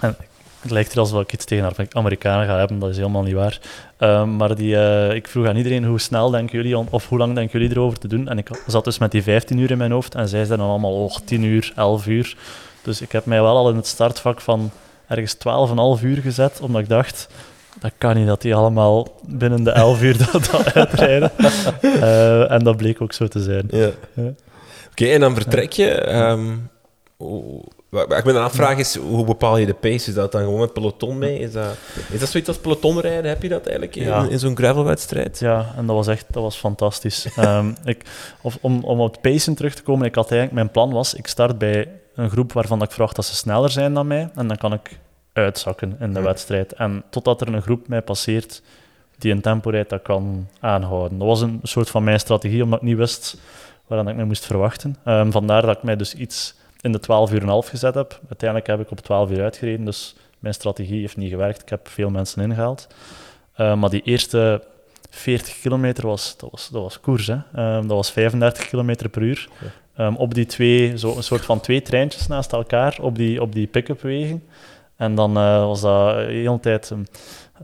[0.00, 0.16] en
[0.60, 3.60] het lijkt er alsof ik iets tegen Amerikanen ga hebben, dat is helemaal niet waar.
[3.96, 7.34] Ehm, maar die, eh, ik vroeg aan iedereen hoe snel denken jullie, of hoe lang
[7.34, 8.28] denken jullie erover te doen?
[8.28, 10.68] En ik zat dus met die 15 uur in mijn hoofd en zij zeiden dan
[10.68, 12.36] allemaal oh, 10 uur, 11 uur.
[12.82, 14.70] Dus ik heb mij wel al in het startvak van
[15.08, 15.36] ergens
[15.98, 17.28] 12,5 uur gezet, omdat ik dacht.
[17.84, 21.30] Dat kan niet dat die allemaal binnen de 11 uur dat, dat uitrijden.
[21.80, 23.68] Eh, en dat bleek ook zo te zijn.
[23.70, 23.90] Ja.
[24.90, 25.88] Oké, en dan vertrek je.
[27.88, 30.08] wat ik me dan afvraag is, hoe bepaal je de pace?
[30.08, 31.38] Is dat dan gewoon met peloton mee?
[31.38, 31.76] Is dat,
[32.12, 33.28] is dat zoiets als pelotonrijden?
[33.30, 34.26] Heb je dat eigenlijk in, Ja.
[34.30, 35.38] in zo'n gravelwedstrijd?
[35.38, 37.26] Ja, en dat was echt dat was fantastisch.
[37.36, 38.02] Ehm, ik,
[38.40, 41.14] of, om, om op het pacen terug te komen, ik had eigenlijk, mijn plan was,
[41.14, 44.48] ik start bij een groep waarvan ik verwacht dat ze sneller zijn dan mij, en
[44.48, 44.98] dan kan ik
[45.34, 46.24] uitzakken in de Ja.
[46.24, 46.72] wedstrijd.
[46.72, 48.62] En totdat er een groep mij passeert
[49.18, 51.18] die een tempo rijdt dat kan aanhouden.
[51.18, 53.36] Dat was een soort van mijn strategie, omdat ik niet wist
[53.86, 54.96] waaraan ik me moest verwachten.
[55.04, 58.20] Ehm, vandaar dat ik mij dus iets in de 12 uur en half gezet heb.
[58.28, 61.62] Uiteindelijk heb ik op 12 uur uitgereden, dus mijn strategie heeft niet gewerkt.
[61.62, 62.86] Ik heb veel mensen ingehaald.
[63.54, 64.62] Eh, maar die eerste
[65.10, 67.26] 40 kilometer was, dat was, dat was koers.
[67.26, 67.36] Hè.
[67.54, 69.48] Ehm, dat was 35 kilometer per uur.
[69.96, 73.52] Ehm, op die twee, zo een soort van twee treintjes naast elkaar, op die, op
[73.52, 74.42] die pick-up wegen.
[75.04, 77.00] En dan eh, was dat de hele tijd ehm,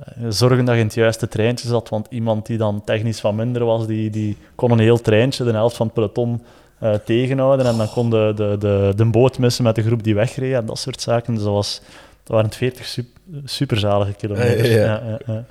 [0.04, 3.34] eh, zorgen dat je in het juiste treintje zat, want iemand die dan technisch wat
[3.34, 6.42] minder was, die, die kon een heel treintje, de helft van het peloton,
[6.78, 7.66] eh, tegenhouden.
[7.66, 10.66] En dan kon de, de, de, de boot missen met de groep die wegreed en
[10.66, 11.34] dat soort zaken.
[11.34, 11.80] Dus dat, was,
[12.22, 14.68] dat waren 40 sup- superzalige kilometers.
[14.68, 15.44] Ja, ja, ja.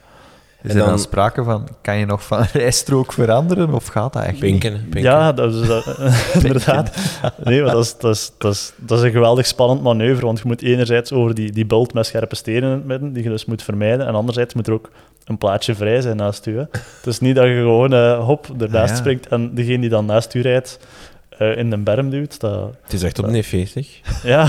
[0.64, 4.14] Is En er dan dan- sprake van, kan je nog van rijstrook veranderen of gaat
[4.14, 4.40] dat echt niet?
[4.42, 5.02] Pinken, pinken.
[5.02, 5.98] Ja, dat is dat-
[6.44, 6.96] inderdaad.
[7.44, 10.38] Nee, maar dat is, dat, is, dat, is, dat is een geweldig spannend manoeuvre, want
[10.40, 13.30] je moet enerzijds over die, die bult met scherpe stenen in het midden, die je
[13.30, 14.90] dus moet vermijden, en anderzijds moet er ook
[15.26, 16.54] een plaatje vrij zijn naast u.
[16.58, 16.64] Hè.
[16.72, 18.96] Het is niet dat je gewoon eh, hop ernaast Ah, ja.
[18.96, 20.80] springt en degene die dan naast u rijdt
[21.38, 22.40] eh, in de berm duwt.
[22.40, 24.00] Dat, Het is echt op een 40.
[24.24, 24.48] ja.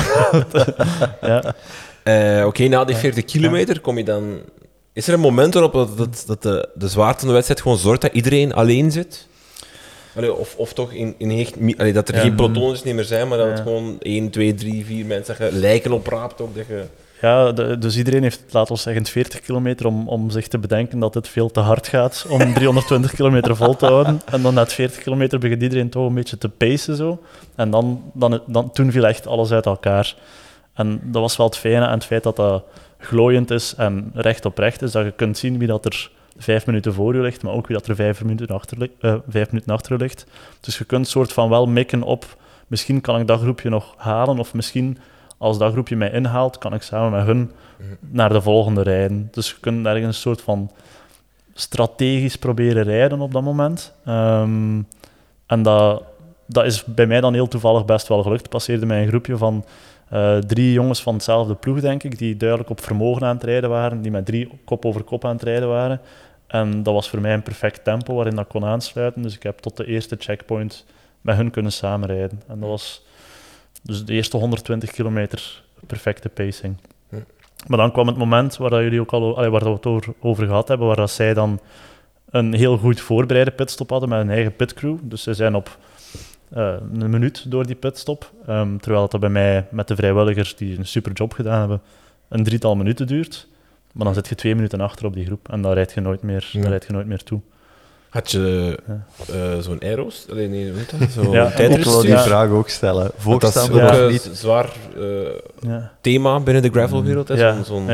[1.23, 1.55] ja.
[2.03, 4.39] Eh, Oké, na die 40 kilometer kom je dan...
[4.93, 7.77] Is er een moment waarop dat, dat, dat de, de zwaarte van de wedstrijd gewoon
[7.79, 9.29] zorgt dat iedereen alleen zit?
[10.17, 12.21] Allee, of, of toch in, in hecht, allee, dat er Ja.
[12.21, 15.53] geen pelotons niet meer zijn, maar dat het gewoon 1, 2, 3, 4 mensen dat
[15.53, 16.57] je lijken opraapt ook.
[16.57, 16.85] Dat je...
[17.21, 20.99] Ja, de- dus iedereen heeft, laten we zeggen, 40 kilometer om, om zich te bedenken
[20.99, 24.21] dat het veel te hard gaat om 320 kilometer vol te houden.
[24.31, 27.21] En dan na het 40 kilometer begint iedereen toch een beetje te pacen zo.
[27.55, 30.15] En dan, dan, dan, toen viel echt alles uit elkaar.
[30.75, 32.65] En dat was wel het fijne aan het feit dat dat
[33.01, 36.67] glooiend is en recht op recht is, dat je kunt zien wie dat er vijf
[36.67, 39.73] minuten voor je ligt, maar ook wie dat er vijf minuten achter, eh, vijf minuten
[39.73, 40.27] achter ligt.
[40.61, 42.37] Dus je kunt soort van wel mikken op,
[42.67, 44.99] misschien kan ik dat groepje nog halen, of misschien
[45.39, 47.51] als dat groepje mij inhaalt, kan ik samen met hun
[48.01, 49.29] naar de volgende rijden.
[49.31, 50.71] Dus je kunt ergens een soort van
[51.55, 53.93] strategisch proberen rijden op dat moment.
[54.05, 54.83] Ehm,
[55.47, 56.03] en dat,
[56.47, 58.49] dat is bij mij dan heel toevallig best wel gelukt.
[58.49, 59.65] passeerde mij een groepje van
[60.11, 63.71] eh, drie jongens van hetzelfde ploeg, denk ik, die duidelijk op vermogen aan het rijden
[63.71, 66.01] waren, die met drie kop over kop aan het rijden waren.
[66.47, 69.23] En dat was voor mij een perfect tempo waarin dat kon aansluiten.
[69.23, 70.87] Dus ik heb tot de eerste checkpoint
[71.21, 72.43] met hun kunnen samenrijden.
[72.49, 73.05] En dat was
[73.83, 76.77] dus de eerste 120 kilometer perfecte pacing.
[77.09, 77.17] Hm.
[77.67, 79.87] Maar dan kwam het moment waar dat jullie ook al allee, waar dat we het
[79.87, 81.61] over, over gehad hebben, waar dat zij dan
[82.31, 84.97] een heel goed voorbereide pitstop hadden met een eigen pitcrew.
[85.03, 85.79] Dus ze zijn op
[86.51, 88.31] eh, een minuut door die pitstop.
[88.47, 91.81] Ehm, terwijl het dat bij mij met de vrijwilligers die een super job gedaan hebben,
[92.29, 93.47] een drietal minuten duurt.
[93.93, 96.23] Maar dan zit je twee minuten achter op die groep en dan rijd je nooit
[96.23, 96.61] meer, Ja.
[96.61, 97.41] dan rijd je nooit meer toe.
[98.09, 99.07] Had je Ja.
[99.35, 100.27] eh, zo'n aero's?
[100.31, 101.11] Allee, nee, dat?
[101.11, 103.11] Zo'n Ja, Ik wil die vraag ook stellen.
[103.23, 103.97] Want Dat is Voorstander ook Ja.
[103.97, 104.31] of een niet?
[104.33, 105.03] zwaar eh,
[105.61, 105.93] Ja.
[106.01, 107.31] thema binnen de gravelwereld.
[107.65, 107.89] Zo'n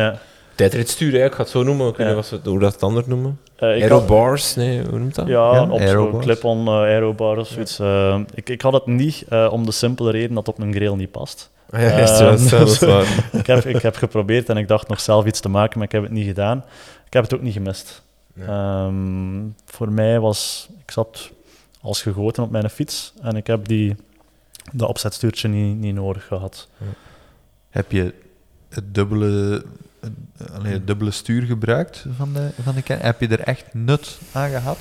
[0.57, 1.25] hè.
[1.25, 1.89] ik ga het zo noemen.
[1.89, 2.13] Ik weet Ja.
[2.15, 3.41] niet wat ze- hoe dat het anders noemen.
[3.57, 5.27] Eh, Aerobars, nee, hoe noemt dat?
[5.27, 7.79] Ja, Ja, op zo'n clip-on eh, aerobar of zoiets.
[7.79, 10.73] Eh, ik, ik had het niet eh, om de simpele reden dat het op een
[10.75, 11.51] grill niet past.
[11.71, 12.83] Ah, ja, juist, Eh, juist,
[13.41, 15.93] ik, heb, ik heb geprobeerd en ik dacht nog zelf iets te maken, maar ik
[15.93, 16.65] heb het niet gedaan.
[17.07, 18.03] Ik heb het ook niet gemist.
[18.35, 18.45] Ja.
[18.47, 20.69] Ehm, voor mij was...
[20.85, 21.31] Ik zat
[21.81, 23.97] als gegoten op mijn fiets en ik heb die,
[24.73, 26.69] dat opzetstuurtje niet, niet nodig gehad.
[27.71, 28.15] Heb je
[28.69, 29.65] het dubbele,
[30.39, 33.65] het, allee, het dubbele stuur gebruikt van de, van de ken- Heb je er echt
[33.75, 34.79] nut aan gehad?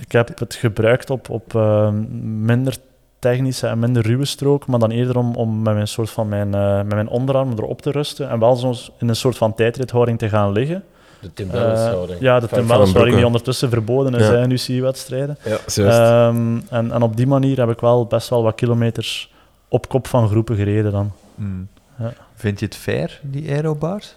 [0.00, 1.90] Ik heb het gebruikt op, op eh,
[2.22, 2.76] minder
[3.18, 6.54] technische en minder ruwe strook, maar dan eerder om, om met mijn soort van mijn,
[6.54, 10.18] eh, met mijn onderarm erop te rusten en wel zo in een soort van tijdrithouding
[10.18, 10.84] te gaan liggen.
[11.20, 12.20] De Tim Eh, Balance-houding.
[12.20, 14.32] ja, de Van- Tim van Balance een houding die ondertussen verboden is Ja.
[14.32, 15.38] hè, in UCI-wedstrijden.
[15.44, 15.84] Ja.
[16.28, 19.32] Ehm, en, en op die manier heb ik wel best wel wat kilometers
[19.68, 21.12] op kop van groepen gereden dan.
[21.34, 21.68] Hmm.
[21.98, 22.12] Ja.
[22.34, 24.14] Vind je het fair, die aerobars?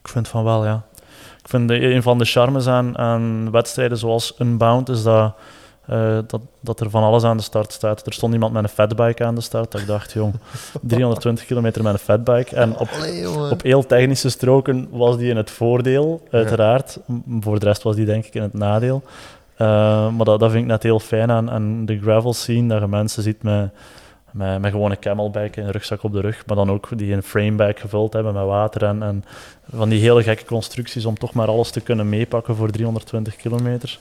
[0.00, 0.82] Ik vind van wel, ja.
[1.42, 5.34] Ik vind de, een van de charmes aan, aan wedstrijden zoals Unbound is dat,
[5.86, 8.06] eh, dat, dat er van alles aan de start staat.
[8.06, 9.72] Er stond iemand met een fatbike aan de start.
[9.72, 10.34] Dat ik dacht, jong,
[10.82, 12.56] 320 kilometer met een fatbike.
[12.56, 16.98] En op, Allee, op heel technische stroken was die in het voordeel, uiteraard.
[17.40, 19.02] Voor de rest was die denk ik in het nadeel.
[19.56, 19.66] Eh,
[20.10, 22.86] maar dat, dat vind ik net heel fijn aan, aan de gravel scene, dat je
[22.86, 23.70] mensen ziet met,
[24.32, 27.80] met, met gewoon een een rugzak op de rug, maar dan ook die een framebike
[27.80, 29.24] gevuld hebben met water en, en
[29.70, 33.98] van die hele gekke constructies om toch maar alles te kunnen meepakken voor 320 kilometer.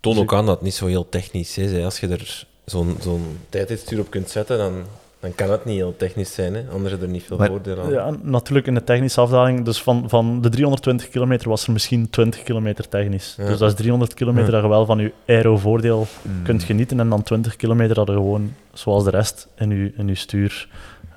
[0.00, 1.72] Toon ook aan dat het niet zo heel technisch is.
[1.72, 1.84] Hè.
[1.84, 4.84] Als je er zo'n zo'n tijdheidsstuur op kunt zetten, dan,
[5.20, 6.54] dan kan het niet heel technisch zijn.
[6.54, 6.62] Hè?
[6.72, 7.90] Anders is er niet veel Maar- voordeel aan.
[7.90, 9.64] Ja, natuurlijk in de technische afdaling.
[9.64, 13.34] Dus van, van de 320 kilometer was er misschien 20 kilometer technisch.
[13.38, 13.46] Ja.
[13.46, 14.52] Dus dat is 300 kilometer Ja.
[14.54, 16.42] dat je wel van je aero-voordeel Mm.
[16.42, 17.00] kunt genieten.
[17.00, 20.68] En dan 20 kilometer dat je gewoon, zoals de rest, in je, in je, stuur,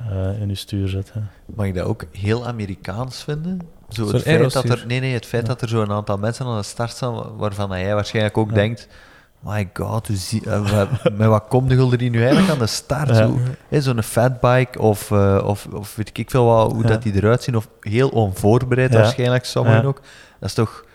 [0.10, 1.14] eh, in je stuur zit.
[1.14, 1.20] hè.
[1.56, 3.60] Mag ik dat ook heel Amerikaans vinden?
[3.90, 6.58] Zo het feit dat er, nee, nee, het feit dat er zo'n aantal mensen aan
[6.58, 8.56] de start staan wa- waarvan jij waarschijnlijk ook Ja.
[8.56, 8.88] denkt:
[9.46, 10.88] My god, hoe zie, eh,
[11.18, 13.10] met wat komt de gulder nu eigenlijk aan de start?
[13.10, 13.16] Ja.
[13.16, 13.38] Zo,
[13.80, 16.88] Zo'n fatbike of, eh, of, of weet ik veel wat, hoe Ja.
[16.88, 19.00] dat die eruit zien, of heel onvoorbereid Ja.
[19.00, 20.02] waarschijnlijk, sommigen ook.
[20.40, 20.86] Dat is toch.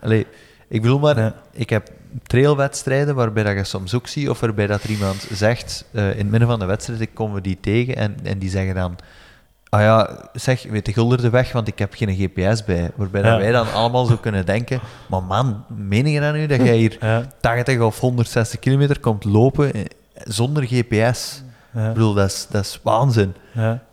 [0.00, 0.26] Allee,
[0.68, 1.88] ik bedoel maar, ik heb
[2.22, 6.18] trailwedstrijden waarbij dat je soms ook ziet, of waarbij dat er iemand zegt eh, in
[6.18, 8.96] het midden van de wedstrijd, ik kom we die tegen, en, en die zeggen dan.
[9.74, 12.90] Ah ja, zeg, weet de gulder de weg, want ik heb geen GPS bij.
[12.94, 13.38] Waarbij dat Ja.
[13.38, 16.96] wij dan allemaal zo kunnen denken, maar man, meen je dat nu, dat jij hier
[17.00, 21.42] Ja, 80 of 160 kilometer komt lopen eh, zonder GPS?
[21.74, 23.34] Ik bedoel, dat is, dat is waanzin.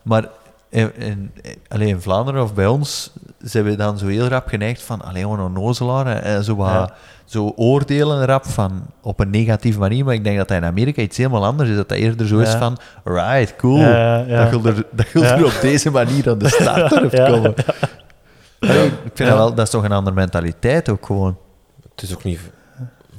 [0.01, 0.25] Maar
[0.69, 1.31] in, in,
[1.67, 3.11] alleen in Vlaanderen of bij ons
[3.41, 6.91] zijn we dan zo heel rap geneigd van alleen maar een nozelaar en, zo, wat.
[7.29, 10.05] Zo oordelen rap van op een negatieve manier.
[10.05, 11.75] Maar ik denk dat dat in Amerika iets helemaal anders is.
[11.75, 13.77] Dat dat eerder zo is van, right, cool.
[13.79, 14.49] Ja, ja, ja.
[14.49, 15.37] Dat je er, dat je Ja.
[15.37, 17.53] er op deze manier aan de start durft Ja, komen.
[18.59, 18.67] Ik
[19.13, 19.25] vind Ja.
[19.25, 21.37] dat wel, dat is toch een andere mentaliteit ook gewoon.
[21.91, 22.39] Het is ook niet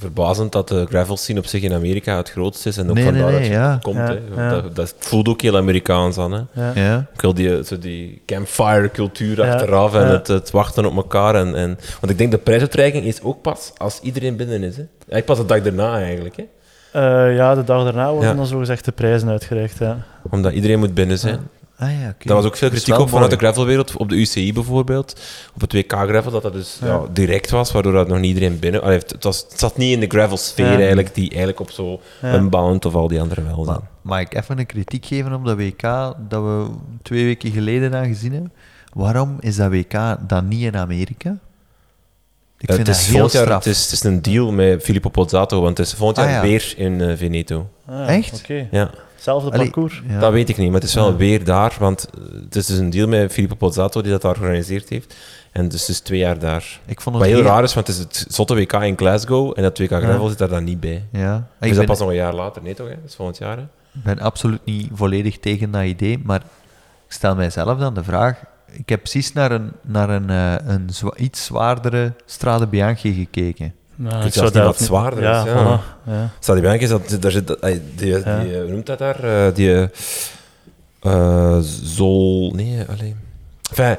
[0.01, 3.05] verbazend dat de gravel scene op zich in Amerika het grootste is en ook Nee,
[3.05, 3.78] vandaar nee, dat ja.
[3.82, 3.96] komt.
[4.36, 4.51] Ja.
[4.51, 6.32] Dat, dat voelt ook heel Amerikaans aan.
[6.32, 6.40] Hè.
[6.53, 6.72] Ja.
[6.74, 7.07] Ja.
[7.14, 10.11] Ik wil die, zo die campfire cultuur Ja, achteraf en ja.
[10.11, 11.34] het, het wachten op elkaar.
[11.34, 14.76] En, en, want ik denk de prijsuitreiking is ook pas als iedereen binnen is.
[14.76, 14.82] Hè.
[15.09, 16.36] Eigenlijk pas de dag daarna eigenlijk.
[16.36, 16.44] Hè.
[16.92, 18.34] Eh, ja, de dag daarna worden Ja.
[18.34, 19.78] dan zogezegd de prijzen uitgereikt.
[19.78, 19.98] Ja.
[20.30, 21.48] Omdat iedereen moet binnen zijn.
[21.81, 22.14] Ah, ja.
[22.24, 25.20] Daar was ook veel Dat kritiek op vanuit de gravelwereld, op de UCI bijvoorbeeld,
[25.55, 26.87] op het WK gravel, dat dat dus ja.
[26.87, 27.03] Ja.
[27.12, 28.83] direct was, waardoor dat nog niet iedereen binnen...
[28.83, 30.76] Allee, het, was, het zat niet in de gravelsfeer Ja.
[30.78, 32.35] eigenlijk, die eigenlijk op zo Ja.
[32.35, 33.76] Unbound of al die andere wel zijn.
[33.76, 35.83] Maar mag ik even een kritiek geven op dat WK
[36.28, 36.66] dat we
[37.03, 38.53] twee weken geleden aan gezien hebben?
[38.93, 41.39] Waarom is dat WK dan niet in Amerika?
[42.61, 43.64] Ik Eh, vind het, dat is heel volgend jaar, straf.
[43.64, 46.34] het, is, het is een deal met Filippo Pozzato, want het is volgend Ah, jaar
[46.34, 46.40] ja.
[46.40, 47.68] weer in eh, Veneto.
[47.86, 48.38] Ah, Echt?
[48.42, 48.68] Oké.
[48.70, 50.02] Ja, Hetzelfde Allee, parcours.
[50.08, 50.18] ja.
[50.18, 51.16] dat weet ik niet, maar het is wel Ja.
[51.16, 54.34] weer daar, want eh, het is dus een deal met Filippo Pozzato die dat daar
[54.34, 55.14] georganiseerd heeft.
[55.52, 56.80] En dus het is twee jaar daar.
[56.86, 59.52] Ik vond Wat het heel raar is, want het is het zotte WK in Glasgow
[59.56, 61.04] en dat WK gravel zit daar dan niet bij.
[61.12, 61.32] Ja.
[61.36, 62.88] Dus Ik dat ben, pas nog een jaar later, nee toch?
[62.88, 62.94] Hè?
[62.94, 63.56] Dat is volgend jaar.
[63.56, 63.62] Hè?
[63.92, 66.40] ben absoluut niet volledig tegen dat idee, maar
[67.06, 68.40] ik stel mijzelf dan de vraag.
[68.72, 73.74] Ik heb precies naar een, naar een, eh, een zwa- iets zwaardere Strade Bianchi gekeken.
[73.96, 75.80] Nou, Ik zou dat wat zwaarder ja, is, ja.
[75.80, 76.54] voilà, ja.
[76.54, 78.18] Die is dat daar zit die, die, Ja.
[78.18, 79.24] eh, hoe noemt dat daar?
[79.24, 79.88] Eh, die
[81.00, 83.16] eh Zol, nee, alleen.
[83.70, 83.96] Enfin,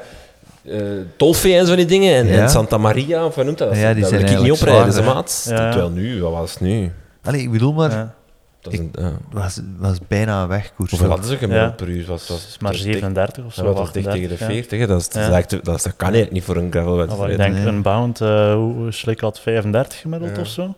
[0.64, 0.80] eh
[1.16, 2.42] Tolfe en zo die dingen en, Ja.
[2.42, 3.68] en Santa Maria of wat noemt dat?
[3.68, 5.46] Dat, Ja, die dat zijn wil ik niet oprijden, ze maat.
[5.48, 5.56] Ja.
[5.70, 6.92] Terwijl nu, wat was het nu?
[7.22, 8.14] Allee, ik bedoel maar, Ja.
[8.62, 9.02] Dat is een, ja.
[9.04, 10.90] het was, was bijna een wegkoers.
[10.90, 11.74] Hoeveel hadden ze gemiddeld Ja.
[11.84, 12.06] per uur?
[12.06, 12.28] Was,
[12.60, 13.64] maar dat is dik- 37 of zo.
[13.64, 14.46] dat was dicht tegen de 38, ja.
[14.54, 14.78] 40.
[14.80, 14.86] hè.
[14.86, 15.36] Dat, is, dat, is Ja.
[15.36, 17.20] echt- dat, is- dat kan eigenlijk niet voor een gravelwedstrijd.
[17.20, 17.74] wel, ik denk Nee.
[17.74, 20.40] een bound, eh hoe Slik had 35 gemiddeld Ja.
[20.42, 20.74] of zo.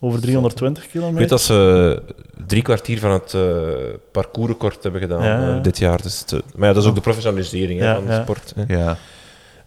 [0.00, 1.18] Over 320 Ik kilometer.
[1.20, 2.02] weet dat ze
[2.46, 3.40] drie kwartier van het eh
[4.12, 6.02] parcoursrecord hebben gedaan eh, dit jaar.
[6.02, 8.52] Dus het, maar ja, dat is ook de professionalisering hè, van de sport.
[8.56, 8.74] Hè.
[8.76, 8.96] Ja.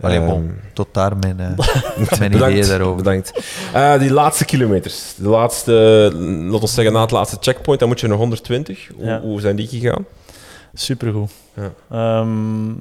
[0.04, 1.48] Allee, Ehm, bon, tot daar mijn, eh,
[2.20, 2.96] mijn Bedankt, ideeën daarover.
[2.96, 3.34] Bedankt.
[3.74, 5.14] Eh, die laatste kilometers.
[5.18, 5.72] De laatste,
[6.50, 8.90] laten we zeggen, na het laatste checkpoint, dan moet je nog 120.
[8.96, 9.22] Hoe, Ja.
[9.22, 10.06] hoe zijn die gegaan?
[10.74, 11.32] Supergoed.
[11.54, 11.72] Ja.
[11.92, 12.72] Ehm,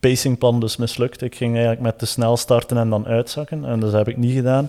[0.00, 1.22] pacingplan dus mislukt.
[1.22, 3.64] Ik ging eigenlijk met te snel starten en dan uitzakken.
[3.64, 4.68] En dus dat heb ik niet gedaan.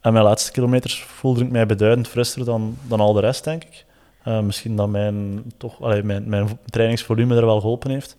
[0.00, 3.62] En mijn laatste kilometers voelde ik mij beduidend frisser dan, dan al de rest, denk
[3.62, 3.84] ik.
[4.22, 8.16] Eh, misschien dat mijn, toch, allee, mijn, mijn trainingsvolume er wel geholpen heeft.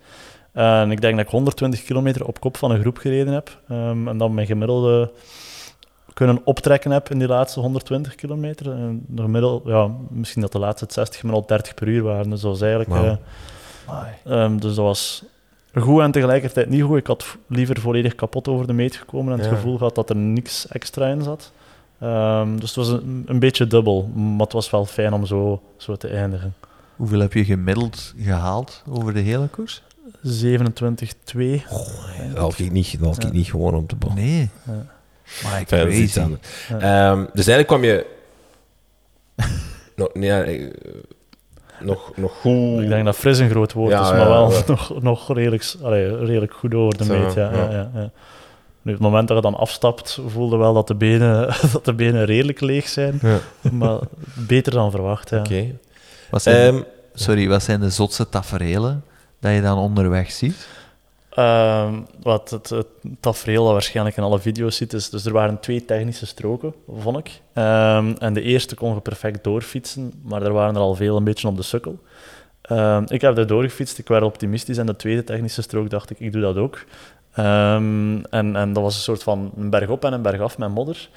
[0.54, 3.60] En ik denk dat ik 120 kilometer op kop van een groep gereden heb.
[3.70, 5.12] Ehm, en dan mijn gemiddelde
[6.14, 8.72] kunnen optrekken heb in die laatste 120 kilometer.
[8.72, 12.30] En de gemiddelde, ja, misschien dat de laatste 60 gemiddeld 30 per uur waren.
[12.30, 12.90] Dus dat was eigenlijk...
[13.04, 13.14] Eh,
[14.26, 15.24] Ehm, dus dat was
[15.76, 16.98] goed en tegelijkertijd niet goed.
[16.98, 19.56] Ik had liever volledig kapot over de meet gekomen en het Ja.
[19.56, 21.52] gevoel gehad dat er niks extra in zat.
[22.00, 25.62] Ehm, dus het was een, een beetje dubbel, maar het was wel fijn om zo,
[25.78, 26.54] zo te eindigen.
[26.96, 29.82] Hoeveel heb je gemiddeld gehaald over de hele koers?
[30.24, 31.64] 27-2.
[32.34, 33.30] Dat had ik niet, dat had ik Ja.
[33.32, 34.14] niet gewoon op de bal.
[34.14, 34.50] Nee.
[34.66, 34.86] Ja.
[35.44, 36.20] Maar ik dat iets crazy.
[36.20, 36.42] anders.
[36.70, 38.06] Ehm, dus eigenlijk kwam je...
[39.96, 40.72] nog, nee, ja, eh,
[41.82, 42.82] nog, nog goed...
[42.82, 44.62] Ik denk dat fris een groot woord Ja, is, ja, maar wel ja.
[44.68, 47.34] nog, nog redelijk, allee, redelijk goed over de meet.
[47.34, 47.58] Ja, ja.
[47.64, 47.72] ja.
[47.72, 48.10] Ja, ja.
[48.82, 51.94] Nu, op het moment dat je dan afstapt, voelde wel dat de benen, dat de
[51.94, 53.40] benen redelijk leeg zijn, Ja,
[53.72, 54.00] maar
[54.34, 55.30] beter dan verwacht.
[55.30, 55.40] Ja.
[55.40, 55.66] Oké.
[56.30, 56.84] Wat zijn, Ehm,
[57.14, 59.04] sorry, wat zijn de zotste taferelen
[59.44, 60.68] dat je dan onderweg ziet?
[61.30, 62.88] Ehm, wat het, het
[63.20, 65.10] tafereel dat waarschijnlijk in alle video's ziet, is...
[65.10, 67.42] Dus er waren twee technische stroken, vond ik.
[67.54, 71.24] Ehm, en de eerste kon je perfect doorfietsen, maar er waren er al veel een
[71.24, 72.00] beetje op de sukkel.
[72.62, 74.78] Ehm, ik heb er doorgefietst, ik werd optimistisch.
[74.78, 76.86] En de tweede technische strook dacht ik, ik doe dat ook.
[77.34, 80.70] En, en dat was een soort van een berg op en een berg af met
[80.70, 81.10] modder.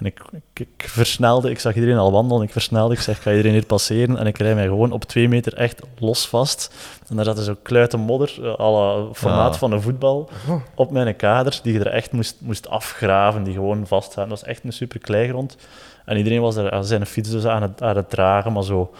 [0.00, 3.30] En ik, ik, ik versnelde, ik zag iedereen al wandelen, ik versnelde, ik zeg, ga
[3.30, 4.16] iedereen hier passeren?
[4.16, 6.74] En ik rijd mij gewoon op twee meter echt los vast.
[7.10, 10.30] En daar zat zo kluiten modder, eh, alle formaat van een voetbal,
[10.74, 14.28] op mijn kader, die je er echt moest, moest afgraven, die gewoon vast zaten.
[14.28, 15.56] Dat was echt een super kleigrond.
[16.04, 18.90] En iedereen was er aan zijn fiets dus aan het, aan het dragen, maar zo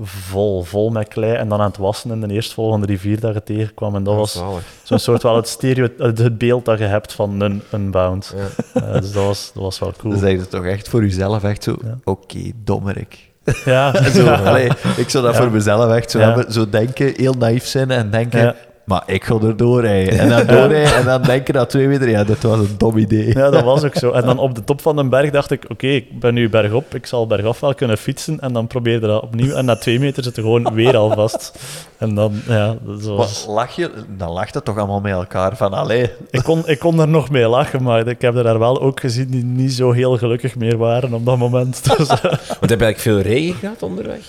[0.00, 1.34] vol, vol met klei.
[1.34, 3.94] En dan aan het wassen in de eerstvolgende rivier dat je tegenkwam.
[3.94, 4.42] En dat was
[4.82, 8.34] zo'n soort wel het, stereo, het beeld dat je hebt van een, een bound.
[8.36, 8.80] Ja.
[8.80, 10.12] Eh, dus dat was, dat was wel cool.
[10.12, 11.76] Dan zeg je toch echt voor jezelf echt zo...
[11.82, 11.98] Ja.
[12.04, 13.31] Oké, dommerik.
[13.64, 16.52] Ja, Zo, allee, ik zou dat voor mezelf echt zo hebben.
[16.52, 18.54] Zo denken, heel naïef zijn en denken...
[18.84, 20.18] Maar ik ga er doorrijden.
[20.18, 22.08] En dan doorrijden en dan denken na twee meter...
[22.08, 23.26] Ja, dat was een dom idee.
[23.38, 24.10] Ja, dat was ook zo.
[24.10, 26.94] En dan op de top van de berg dacht ik, oké, ik ben nu bergop,
[26.94, 28.40] ik zal bergaf wel kunnen fietsen.
[28.40, 29.54] En dan probeerde dat opnieuw.
[29.54, 31.58] En na twee meter zit er gewoon weer al vast.
[31.98, 33.44] En dan, ja, dat was...
[33.48, 33.90] Lach je...
[34.16, 35.72] Dan lacht het toch allemaal met elkaar van...
[35.72, 38.80] Allee, Ik kon, ik kon er nog mee lachen, maar ik heb er daar wel
[38.80, 41.80] ook gezien die niet zo heel gelukkig meer waren op dat moment.
[41.96, 44.20] Dus, eh, Want heb je eigenlijk veel regen gehad onderweg?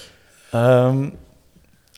[0.52, 1.10] ehm,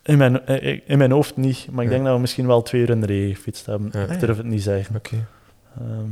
[0.05, 1.95] in, mijn, eh, in mijn hoofd niet, maar ik Ja.
[1.95, 3.89] denk dat we misschien wel twee uur in de regen gefietst hebben.
[3.93, 4.05] Ja.
[4.07, 4.95] Ik durf het niet zeggen.
[4.95, 5.27] Oké.
[5.79, 6.09] Ehm,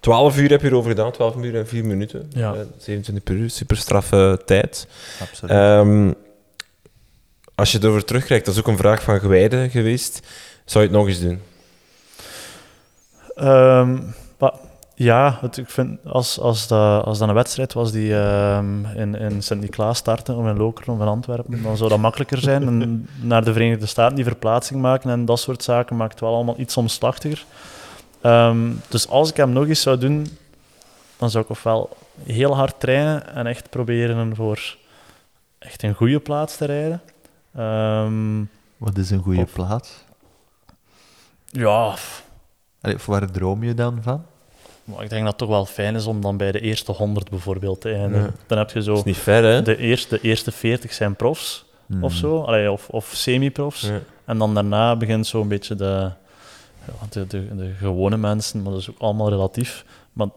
[0.00, 2.26] 12 uur heb je erover gedaan, 12 uur en 4 minuten.
[2.30, 2.54] Ja.
[2.54, 4.86] Eh, 27 per uur, super straffe tijd.
[5.20, 5.50] Absoluut.
[5.56, 6.12] Ehm,
[7.54, 10.26] als je erover terugkijkt, dat is ook een vraag van Gewijde geweest.
[10.64, 11.40] Zou je het nog eens doen?
[13.34, 14.14] Ehm, maar
[14.98, 19.14] ja, het, ik vind als, als, dat, als dat een wedstrijd was die ehm, in,
[19.14, 22.62] in Sint-Niklaas startte, of in Lokeren of in Antwerpen, dan zou dat makkelijker zijn.
[22.66, 26.34] En naar de Verenigde Staten die verplaatsing maken en dat soort zaken maakt het wel
[26.34, 27.44] allemaal iets omslachtiger.
[28.20, 30.26] Ehm, dus als ik hem nog eens zou doen,
[31.16, 34.76] dan zou ik ofwel heel hard trainen en echt proberen voor
[35.58, 37.00] echt een goede plaats te rijden.
[37.54, 38.44] Ehm,
[38.76, 40.04] Wat is een goede of- plaats?
[41.46, 41.94] ja,
[42.80, 44.24] Allee, waar droom je dan van?
[44.94, 47.30] Maar ik denk dat het toch wel fijn is om dan bij de eerste 100
[47.30, 48.26] bijvoorbeeld te eindigen.
[48.26, 48.32] Ja.
[48.46, 48.94] Dan heb je Dat zo...
[48.94, 49.62] is niet ver, hè?
[49.62, 52.04] De eerste, de eerste 40 zijn profs Hmm.
[52.04, 53.80] of zo, Allee, of, of semi-profs.
[53.82, 54.00] Ja.
[54.24, 56.10] En dan daarna begint zo'n beetje de,
[56.84, 59.84] ja, de, de, de gewone mensen, maar dat is ook allemaal relatief.
[60.12, 60.28] Maar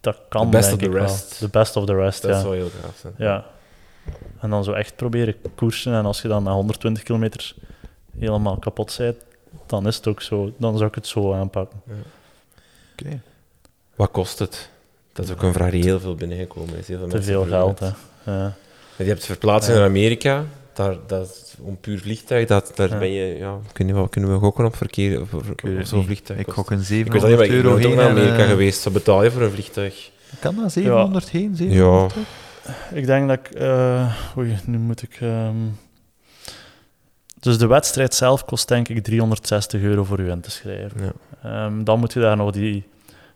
[0.00, 1.38] dat kan, The best denk of the ik rest.
[1.40, 1.48] wel.
[1.48, 2.40] The best of the rest, Dat ja.
[2.40, 3.14] zou heel gaaf zijn.
[3.16, 3.44] ja.
[4.40, 5.92] En dan zo echt proberen koersen.
[5.94, 7.54] En als je dan na 120 kilometer
[8.18, 9.16] helemaal kapot bent,
[9.66, 10.52] dan is het ook zo.
[10.58, 11.80] Dan zou ik het zo aanpakken.
[12.92, 13.20] Oké.
[13.94, 14.68] Wat kost het?
[15.12, 16.88] Dat is ook een vraag die heel veel binnengekomen is.
[16.88, 17.90] Heel veel Te veel geld, hè.
[18.24, 18.54] Ja.
[18.96, 19.80] Je hebt verplaatsing Ja.
[19.80, 20.44] naar Amerika.
[20.72, 22.46] Daar, dat een puur vliegtuig.
[22.46, 22.98] Dat, daar Ja.
[22.98, 25.20] ben je, ja, kunnen, we, kunnen we gokken op verkeer?
[25.20, 25.32] Of,
[25.62, 26.40] Ik zo'n vliegtuig?
[26.40, 27.96] Ik gok een ik weet dat 700 niet, maar ik ben euro ook heen.
[27.96, 28.84] naar Amerika eh, geweest.
[28.84, 30.10] Wat betaal je voor een vliegtuig?
[30.40, 31.56] Kan dat 700 heen?
[31.56, 32.26] 700 terug?
[32.92, 33.50] Ik denk dat ik...
[33.50, 35.16] eh, oei, nu moet ik...
[35.20, 35.54] ehm,
[37.40, 41.00] dus de wedstrijd zelf kost denk ik 360 euro voor u in te schrijven.
[41.02, 41.12] Ja.
[41.66, 42.84] Ehm, dan moet je daar nog die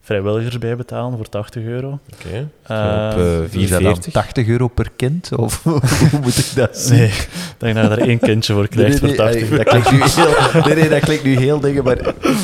[0.01, 1.99] vrijwilligers bij betalen voor 80 euro.
[2.15, 2.49] Oké.
[2.63, 4.13] Eh, op eh, Is dat dan 440.
[4.13, 5.31] 80 euro per kind?
[5.37, 5.81] Of hoe
[6.23, 6.99] moet ik dat zien?
[6.99, 7.11] Nee,
[7.59, 9.65] dat je daar één kindje voor krijgt Nee, nee, voor 80 nee, euro.
[9.65, 11.97] dat klinkt nu heel, nee, nee, dat klinkt nu heel dingen, maar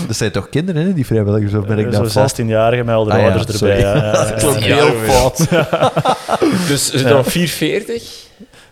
[0.06, 2.40] dat zijn toch kinderen, hè, die vrijwilligers, of ben ik Zo'n dan fout?
[2.40, 3.78] 16-jarige met al de Ah ja, ouders erbij.
[3.80, 4.12] Ja, ja.
[4.12, 5.12] Dat Ja, heel ja.
[5.12, 5.38] fout.
[6.68, 7.08] Dus Ja.
[7.08, 8.22] dan 440?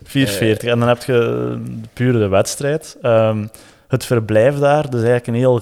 [0.05, 0.69] 440.
[0.71, 2.97] En dan heb je eh, puur de wedstrijd.
[3.03, 3.45] Ehm,
[3.89, 5.61] het verblijf daar, dat is eigenlijk een heel...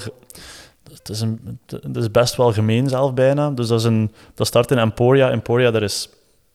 [1.10, 3.50] is, een, het is best wel gemeen zelf bijna.
[3.50, 5.30] Dus dat, is een, dat start in Emporia.
[5.30, 6.08] Emporia, daar is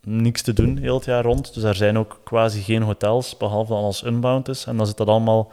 [0.04, 1.54] niks te doen heel het jaar rond.
[1.54, 4.66] Dus daar zijn ook quasi geen hotels, behalve dan als unbound is.
[4.66, 5.52] En dan zit dat allemaal...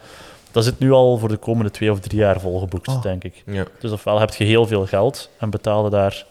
[0.50, 3.02] Dat zit nu al voor de komende twee of drie jaar volgeboekt, Oh.
[3.02, 3.42] denk ik.
[3.46, 3.64] Ja.
[3.80, 6.26] Dus ofwel heb je heel veel geld en betaalde daar...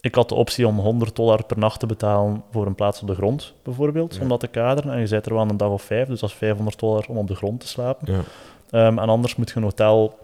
[0.00, 3.08] Ik had de optie om 100 dollar per nacht te betalen voor een plaats op
[3.08, 4.20] de grond, bijvoorbeeld, Ja.
[4.20, 4.92] om dat te kaderen.
[4.92, 7.16] En je zit er wel een dag of vijf, dus dat is 500 dollar om
[7.16, 8.12] op de grond te slapen.
[8.12, 8.20] Ja.
[8.70, 10.18] Ehm, en anders moet je een hotel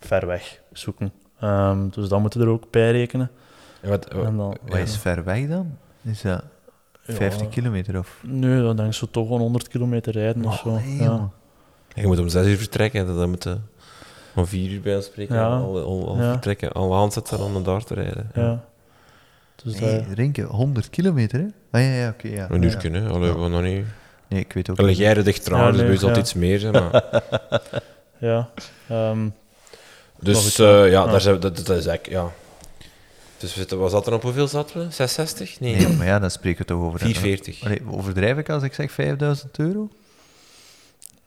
[0.00, 1.12] ver weg zoeken.
[1.40, 3.30] Ehm, dus dat moeten we er ook bij rekenen.
[3.80, 5.76] En wat, En dan, Wat is ver weg dan?
[6.02, 6.42] Is dat
[7.02, 7.46] 50 Ja.
[7.52, 8.20] kilometer of?
[8.26, 10.70] Nee, dan denk ik zo toch wel 100 kilometer rijden of zo.
[10.70, 11.30] nee, ja.
[11.94, 13.06] je moet om 6 uur vertrekken.
[13.06, 13.56] Dan moet je
[14.34, 15.34] om 4 uur bij ons spreken.
[15.34, 15.56] Ja.
[15.56, 16.30] Al, al, al Ja.
[16.30, 16.72] vertrekken.
[16.72, 18.30] Al aanzetten om naar daar te rijden.
[18.34, 18.64] Ja.
[19.62, 21.46] Dus Nee, dat- Rinke, 100 kilometer, hè?
[21.70, 22.28] Ah ja, ja, oké.
[22.28, 22.50] ja.
[22.50, 22.76] Een uur ja.
[22.76, 23.10] kunnen.
[23.10, 23.84] Allee, we nog niet.
[24.28, 24.98] Nee, ik weet ook Allee, niet.
[24.98, 26.72] jij rijdt echt trouw, Ja, dus nee, bij zal iets meer zijn.
[26.72, 27.04] Maar...
[28.18, 28.48] ja.
[28.88, 29.32] Ehm, Nog
[30.20, 30.76] Dus eh, ja.
[30.76, 31.06] ja, Ja.
[31.06, 32.32] Daar zijn, we- dat, dat is eigenlijk, ja.
[33.38, 34.86] Dus we zitten- was dat er op hoeveel zaten we?
[34.90, 35.60] 660?
[35.60, 36.98] Nee, Nee, maar ja, dan spreken we toch over...
[36.98, 37.64] 440.
[37.64, 39.88] Allee, overdrijf ik als ik zeg 5000 euro?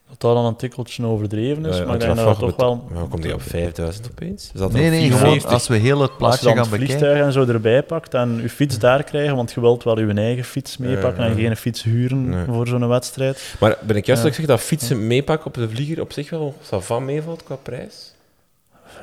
[0.09, 2.55] Dat dat dan een tikkeltje overdreven is, Ja, maar ik het denk dat dat toch
[2.55, 2.89] wel...
[2.93, 4.43] Ja, komt die op 5000 opeens?
[4.53, 5.51] Is dat Nee, dan nee, gewoon 440?
[5.51, 6.97] als we heel het Als je plaatje dan gaan het bekijken.
[6.97, 10.13] vliegtuig en zo erbij pakt en je fiets daar krijgen, want je wilt wel je
[10.13, 12.45] eigen fiets meepakken Ja, en geen fiets huren Nee.
[12.45, 13.55] voor zo'n wedstrijd.
[13.59, 14.27] Maar ben ik juist Ja.
[14.29, 17.43] dat ik zeg dat fietsen meepakken op de vlieger op zich wel ça va meevalt
[17.43, 18.13] qua prijs?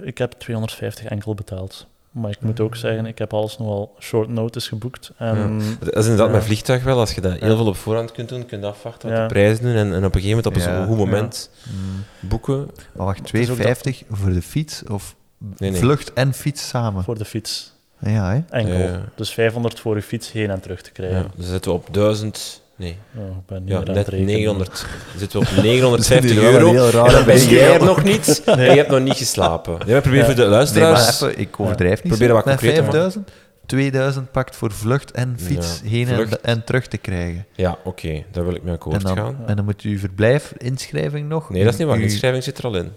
[0.03, 1.87] Ik heb 250 enkel betaald.
[2.11, 5.11] Maar ik moet ook zeggen, ik heb alles nogal short notice geboekt.
[5.17, 6.33] En Dat is inderdaad Ja.
[6.33, 6.99] met vliegtuig wel.
[6.99, 7.57] Als je dat heel Ja.
[7.57, 9.27] veel op voorhand kunt doen, kun je afwachten wat Ja.
[9.27, 10.79] de prijzen doen en, en op een gegeven moment op Ja.
[10.81, 12.05] een goed moment Mm.
[12.29, 12.57] boeken.
[12.93, 15.15] Maar wacht, is ook 250 voor de fiets of
[15.59, 15.81] Nee, nee.
[15.81, 17.05] vlucht en fiets samen?
[17.05, 18.41] voor de fiets Ja, hè?
[18.59, 18.79] enkel.
[18.79, 19.01] Ja.
[19.15, 21.17] Dus 500 voor je fiets heen en terug te krijgen.
[21.19, 22.63] Ja, dan zitten we op 1000...
[22.77, 24.33] Nee, Oh, ik ben niet ja, net het rekenen.
[24.35, 24.71] 900.
[24.71, 27.05] Dan zitten we op 950 Dat is wel euro.
[27.05, 29.79] En dan ben jij er nog niet en je hebt nog niet geslapen.
[29.87, 30.25] Ja, maar probeer Ja.
[30.25, 31.21] voor de Nee, luisteraars...
[31.21, 32.13] even, ik overdrijf niet.
[32.13, 33.31] Probeer wat te 5000,
[33.67, 36.41] 2000 pakt voor vlucht en fiets Ja, heen en, vlucht.
[36.41, 37.47] en terug te krijgen.
[37.55, 39.37] Ja, oké, daar wil ik mee akkoord En dan, gaan.
[39.47, 41.51] en dan moet u verblijf, inschrijving nog.
[41.51, 41.99] Nee, dat is niet waar.
[41.99, 42.91] U- inschrijving zit er al in.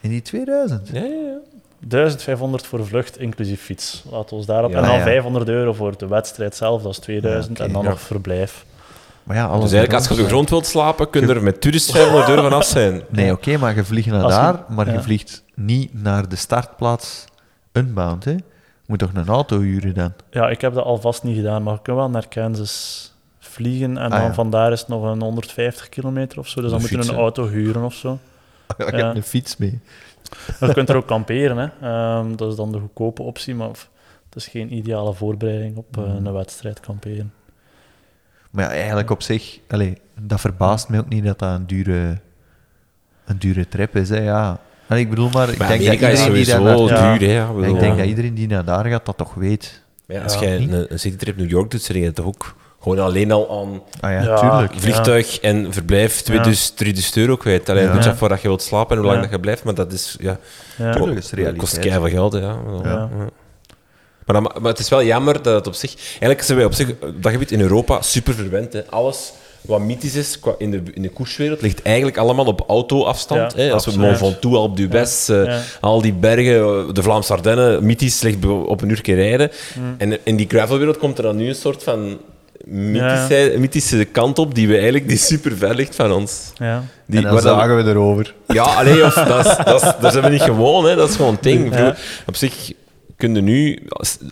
[0.00, 0.88] In die 2000?
[0.92, 1.36] Ja, ja, ja.
[1.80, 4.02] 1500 voor vlucht, inclusief fiets.
[4.10, 4.70] Laten we ons daarop.
[4.70, 4.76] Ja.
[4.76, 5.04] en dan Ah, ja.
[5.04, 7.58] 500 euro voor de wedstrijd zelf, dat is 2000.
[7.58, 7.88] Ja, oké, en dan ja.
[7.88, 8.64] nog verblijf.
[9.28, 11.34] Maar ja, alles Dus eigenlijk, als je op de rond- grond wilt slapen, kun je
[11.34, 13.02] er met toerist 500 euro vanaf zijn.
[13.08, 16.36] Nee, oké, maar je vliegt naar Als je- daar, maar je vliegt niet naar de
[16.36, 17.24] startplaats
[17.72, 18.30] unbound, hè?
[18.30, 18.38] Je
[18.86, 20.12] moet toch een auto huren dan?
[20.30, 23.06] Ja, ik heb dat alvast niet gedaan, maar ik kan wel naar Kansas
[23.38, 23.98] vliegen.
[23.98, 24.34] En Ah, dan ja.
[24.34, 26.60] vandaar is het nog een 150 kilometer of zo.
[26.60, 28.18] Dus dan Een moet je een auto huren of zo.
[28.78, 28.96] Je Ja.
[28.96, 29.80] hebt een fiets mee.
[30.60, 31.68] Je kunt er ook kamperen, hè.
[31.88, 36.04] Ehm, dat is dan de goedkope optie, maar het is geen ideale voorbereiding op eh,
[36.04, 36.26] Mhm.
[36.26, 37.32] een wedstrijd kamperen.
[38.50, 42.18] Maar ja, eigenlijk op zich, allee, dat verbaast mij ook niet dat dat een dure,
[43.26, 44.08] een dure trip is.
[44.08, 44.60] Hè, ja.
[44.88, 46.46] Allee, ik bedoel maar, ik Maar denk dat Amerika iedereen die
[46.88, 47.34] daar duur, hè.
[47.34, 47.50] ja.
[47.66, 49.82] ik denk dat iedereen die naar daar gaat, dat toch weet.
[50.06, 52.98] Maar ja, als jij een, een citytrip New York doet, zit je toch ook gewoon
[52.98, 57.68] alleen al aan Ah ja, vliegtuig en verblijf 2000, 3000 euro kwijt.
[57.68, 57.94] Alleen Ja.
[57.94, 59.22] moet je voor dat je wilt slapen en hoe lang Ja.
[59.22, 60.16] dat je blijft, maar dat is...
[60.20, 60.38] Ja,
[60.76, 60.92] Ja.
[60.92, 61.18] Tuurlijk.
[61.18, 61.58] is dat realiteit.
[61.58, 63.08] kost keihard geld, ja.
[64.28, 65.94] Maar, dan- maar het is wel jammer dat het op zich...
[66.10, 68.72] Eigenlijk zijn wij op zich, op dat gebied in Europa, super verwend.
[68.72, 68.80] Hè.
[68.90, 73.52] Alles wat mythisch is qua in, de, in de koerswereld, ligt eigenlijk allemaal op autoafstand.
[73.56, 73.72] Ja, hè.
[73.72, 73.98] Als we.
[73.98, 75.60] Mont Ventoux, Alpe d'Huez, eh, Ja.
[75.80, 79.50] al die bergen, eh, de Vlaamse Ardennen, mythisch ligt op een uur rijden.
[79.78, 79.94] Mm.
[79.98, 82.18] En in die gravelwereld komt er dan nu een soort van
[82.64, 86.52] mythische, mythische kant op, die we eigenlijk die super ver ligt van ons.
[86.54, 86.84] Ja.
[87.06, 88.34] Die, en dan waar dat- zagen we erover.
[88.46, 90.94] ja, alleen of dat, is, dat, is, daar zijn we niet gewoon, hè.
[90.96, 91.74] dat is gewoon een ding.
[91.76, 91.96] Ja.
[92.26, 92.72] Op zich
[93.18, 93.78] kun je nu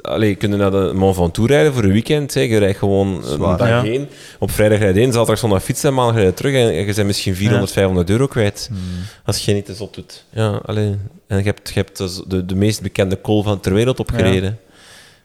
[0.03, 2.35] allee, kun je naar de Mont Ventoux rijden voor een weekend.
[2.35, 2.41] Hè.
[2.41, 3.59] Je rijdt gewoon een Zwaar.
[3.59, 3.83] dag Ja.
[3.83, 4.09] heen.
[4.39, 6.55] Op vrijdag rijd je heen, zaterdag zondag fietsen en maandag rijd je terug.
[6.55, 8.67] En je bent misschien 400, 500 euro kwijt.
[8.71, 8.79] Hmm.
[9.25, 10.25] Als je niet te zot doet.
[10.31, 10.97] Ja, allee.
[11.27, 14.59] En je hebt, je hebt dus de, de meest bekende call van ter wereld opgereden.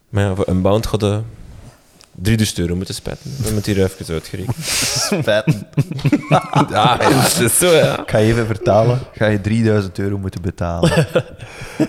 [0.10, 1.20] Maar ja, voor een bound gaat je
[2.16, 3.32] 3000 euro moeten spetten.
[3.44, 4.56] Dan moet hier even uitgerekend.
[4.62, 5.68] Spijten.
[6.70, 8.00] ja, dat is zo, ja.
[8.02, 9.00] Ik ga even vertalen.
[9.14, 10.92] Ga je 3000 euro moeten betalen.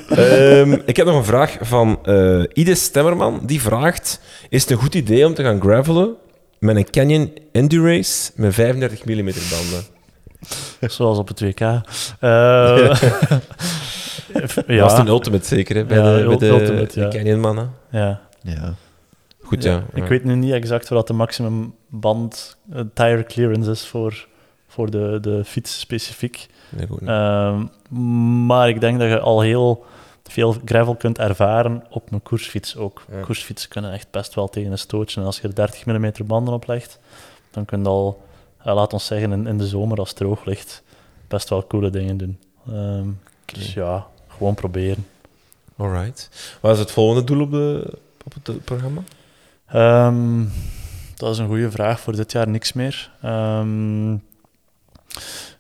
[0.09, 3.41] Ehm, ik heb nog een vraag van eh Ide Stemmerman.
[3.47, 6.15] Die vraagt: Is het een goed idee om te gaan gravelen
[6.59, 9.83] met een Canyon Endurace met 35 mm banden?
[10.81, 11.61] Zoals op het WK.
[11.61, 11.81] Eh,
[14.67, 14.81] Ja.
[14.81, 17.09] Dat was een Ultimate zeker, hè, bij Ja, de, bij de, Ultimate, ja.
[17.09, 17.71] de Canyon mannen.
[17.91, 18.21] ja.
[18.43, 18.75] Ja.
[19.53, 19.85] Goed, ja.
[19.95, 24.27] Ik weet nu niet exact wat de maximum band eh, tire clearance is voor,
[24.67, 26.49] voor de, de fiets specifiek.
[26.69, 27.03] Nee, goed.
[27.03, 27.67] Ehm,
[28.47, 29.85] maar ik denk dat je al heel
[30.23, 33.03] veel gravel kunt ervaren op een koersfiets ook.
[33.11, 33.21] Ja.
[33.21, 35.21] Koersfietsen kunnen echt best wel tegen een stootje.
[35.21, 36.99] En als je er 30 mm banden op legt,
[37.51, 38.23] dan kun je al,
[38.59, 40.83] eh, laat ons zeggen, in, in de zomer als het droog ligt,
[41.29, 42.39] best wel coole dingen doen.
[42.69, 43.09] Ehm,
[43.45, 45.07] Dus ja, gewoon proberen.
[45.77, 46.29] Alright.
[46.61, 49.03] Wat is het volgende doel op, de, op het programma?
[49.73, 50.45] Ehm,
[51.17, 52.01] dat is een goede vraag.
[52.01, 53.11] Voor dit jaar niks meer.
[53.23, 54.13] Ehm,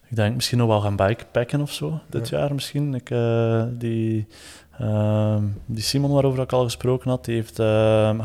[0.08, 2.00] ik denk misschien nog wel gaan bikepacken of zo.
[2.10, 2.94] Dit jaar misschien.
[2.94, 4.26] Ik, eh, die,
[4.78, 7.56] ehm, die Simon waarover ik al gesproken had, die heeft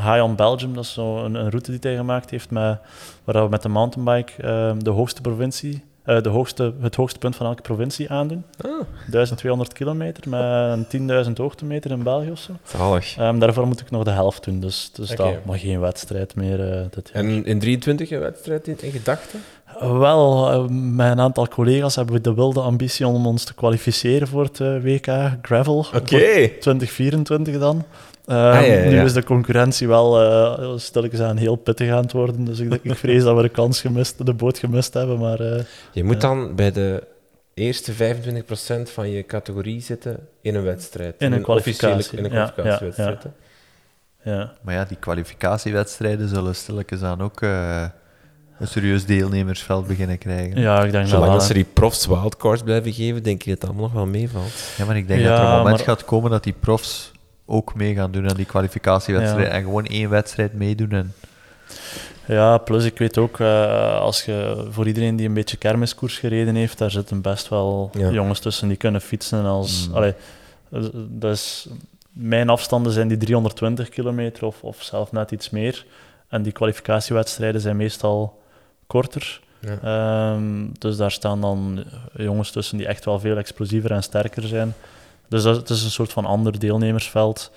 [0.02, 0.74] High on Belgium.
[0.74, 2.78] Dat is zo een, een route die hij gemaakt heeft met,
[3.24, 4.32] waar we met de mountainbike
[4.78, 8.44] de hoogste provincie, eh, de hoogste, het hoogste punt van elke provincie aandoen.
[8.60, 8.70] Ah,
[9.10, 12.52] 1200 kilometer met een 10.000 hoogtemeter in België of zo.
[12.64, 13.16] zalig.
[13.16, 16.72] Ehm, daarvoor moet ik nog de helft doen, dus, dus dat maar geen wedstrijd meer
[16.72, 17.24] eh, dit jaar.
[17.24, 19.40] En in 23 een wedstrijd in, in gedachten?
[19.80, 24.28] Wel, eh, met een aantal collega's hebben we de wilde ambitie om ons te kwalificeren
[24.28, 25.76] voor het eh, WK Gravel.
[25.78, 25.90] Oké.
[25.90, 26.08] voor
[26.60, 27.84] 2024 dan.
[28.28, 32.02] Ehm, Ah, ja, ja, Nu is de concurrentie wel uh, stilletjes aan heel pittig aan
[32.02, 35.18] het worden, dus ik, ik vrees dat we de kans gemist, de boot gemist hebben,
[35.18, 35.40] maar...
[35.40, 35.62] eh,
[35.92, 37.02] Je moet dan bij de
[37.54, 37.96] eerste 25%
[38.92, 41.14] van je categorie zitten in een wedstrijd.
[41.18, 42.18] In een kwalificatie.
[42.18, 43.24] In een Ja, kwalificatiewedstrijd.
[44.22, 44.52] ja.
[44.62, 47.84] Maar ja, die kwalificatiewedstrijden zullen stilletjes aan ook eh,
[48.58, 50.60] een serieus deelnemersveld beginnen krijgen.
[50.60, 51.32] Ja, ik denk dat Zolang wel.
[51.38, 51.54] dat ze hè.
[51.54, 54.52] die profs wildcards blijven geven, denk ik dat het allemaal nog wel meevalt.
[54.76, 57.12] Ja, maar ik denk Ja, dat er een moment maar- gaat komen dat die profs
[57.50, 59.52] ook mee gaan doen aan die kwalificatiewedstrijd Ja.
[59.52, 60.90] en gewoon één wedstrijd meedoen.
[60.90, 61.14] En,
[62.26, 66.54] Ja, plus ik weet ook, eh, als je voor iedereen die een beetje kermiskoers gereden
[66.54, 68.10] heeft, daar zitten best wel Ja.
[68.10, 69.44] jongens tussen die kunnen fietsen.
[69.44, 69.94] Als, Mm.
[69.94, 70.14] allee,
[71.08, 71.68] dus
[72.12, 75.84] mijn afstanden zijn die 320 kilometer of, of zelf net iets meer.
[76.28, 78.42] En die kwalificatiewedstrijden zijn meestal
[78.86, 79.40] korter.
[79.60, 79.78] Ja.
[79.82, 81.84] Ehm, dus daar staan dan
[82.16, 84.74] jongens tussen die echt wel veel explosiever en sterker zijn.
[85.28, 87.50] Dus dat, het is een soort van ander deelnemersveld.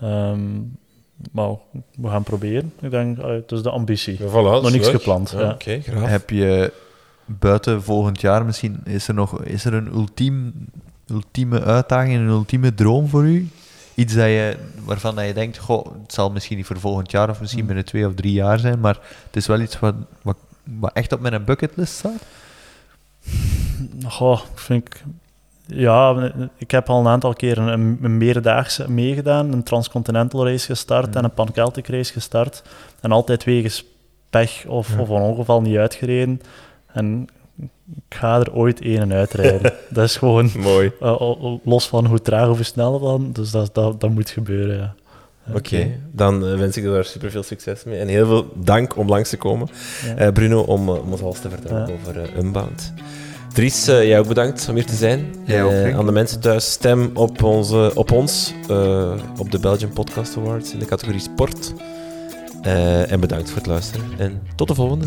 [0.00, 0.40] Ehm,
[1.32, 1.48] maar
[1.96, 2.72] we gaan proberen.
[2.80, 4.16] Ik denk, allee, het is de ambitie.
[4.18, 4.94] Ja, voilà, Nog niks leuk.
[4.94, 5.50] gepland, ja.
[5.50, 6.08] Oké, graag.
[6.08, 6.72] Heb je
[7.24, 10.54] buiten volgend jaar misschien, is er nog is er een ultiem,
[11.10, 13.48] ultieme uitdaging, een ultieme droom voor u?
[13.94, 17.30] Iets dat je, waarvan dat je denkt, goh, het zal misschien niet voor volgend jaar
[17.30, 17.68] of misschien Hmm.
[17.68, 21.12] binnen twee of drie jaar zijn, maar het is wel iets wat, wat, wat echt
[21.12, 22.22] op mijn bucketlist staat?
[24.06, 25.02] Goh, vind ik...
[25.66, 31.16] Ja, ik heb al een aantal keer een, een meerdaagse meegedaan, een transcontinental race gestart
[31.16, 32.62] en een pan-Celtic race gestart.
[33.00, 33.84] En altijd wegens
[34.30, 35.00] pech of, Ja.
[35.00, 36.40] of een ongeval niet uitgereden.
[36.92, 37.26] En
[37.94, 39.72] ik ga er ooit één en uitrijden.
[39.88, 40.92] dat is gewoon Mooi.
[41.00, 41.32] eh,
[41.64, 43.32] los van hoe traag of hoe snel dan.
[43.32, 44.94] Dus dat, dat, dat moet gebeuren, ja.
[45.54, 47.98] Oké, dan eh, wens ik je daar super veel succes mee.
[47.98, 49.68] En heel veel dank om langs te komen.
[50.04, 50.14] Ja.
[50.14, 52.92] Eh, Bruno, om, om ons alles te vertellen over Unbound.
[53.56, 55.34] Dries, eh, jij ook bedankt om hier te zijn.
[55.44, 59.58] Jij ook, Eh, aan de mensen thuis, stem op, onze, op ons, eh, op de
[59.58, 61.72] Belgian Podcast Awards in de categorie sport.
[63.08, 64.06] En bedankt voor het luisteren.
[64.18, 65.06] En tot de volgende.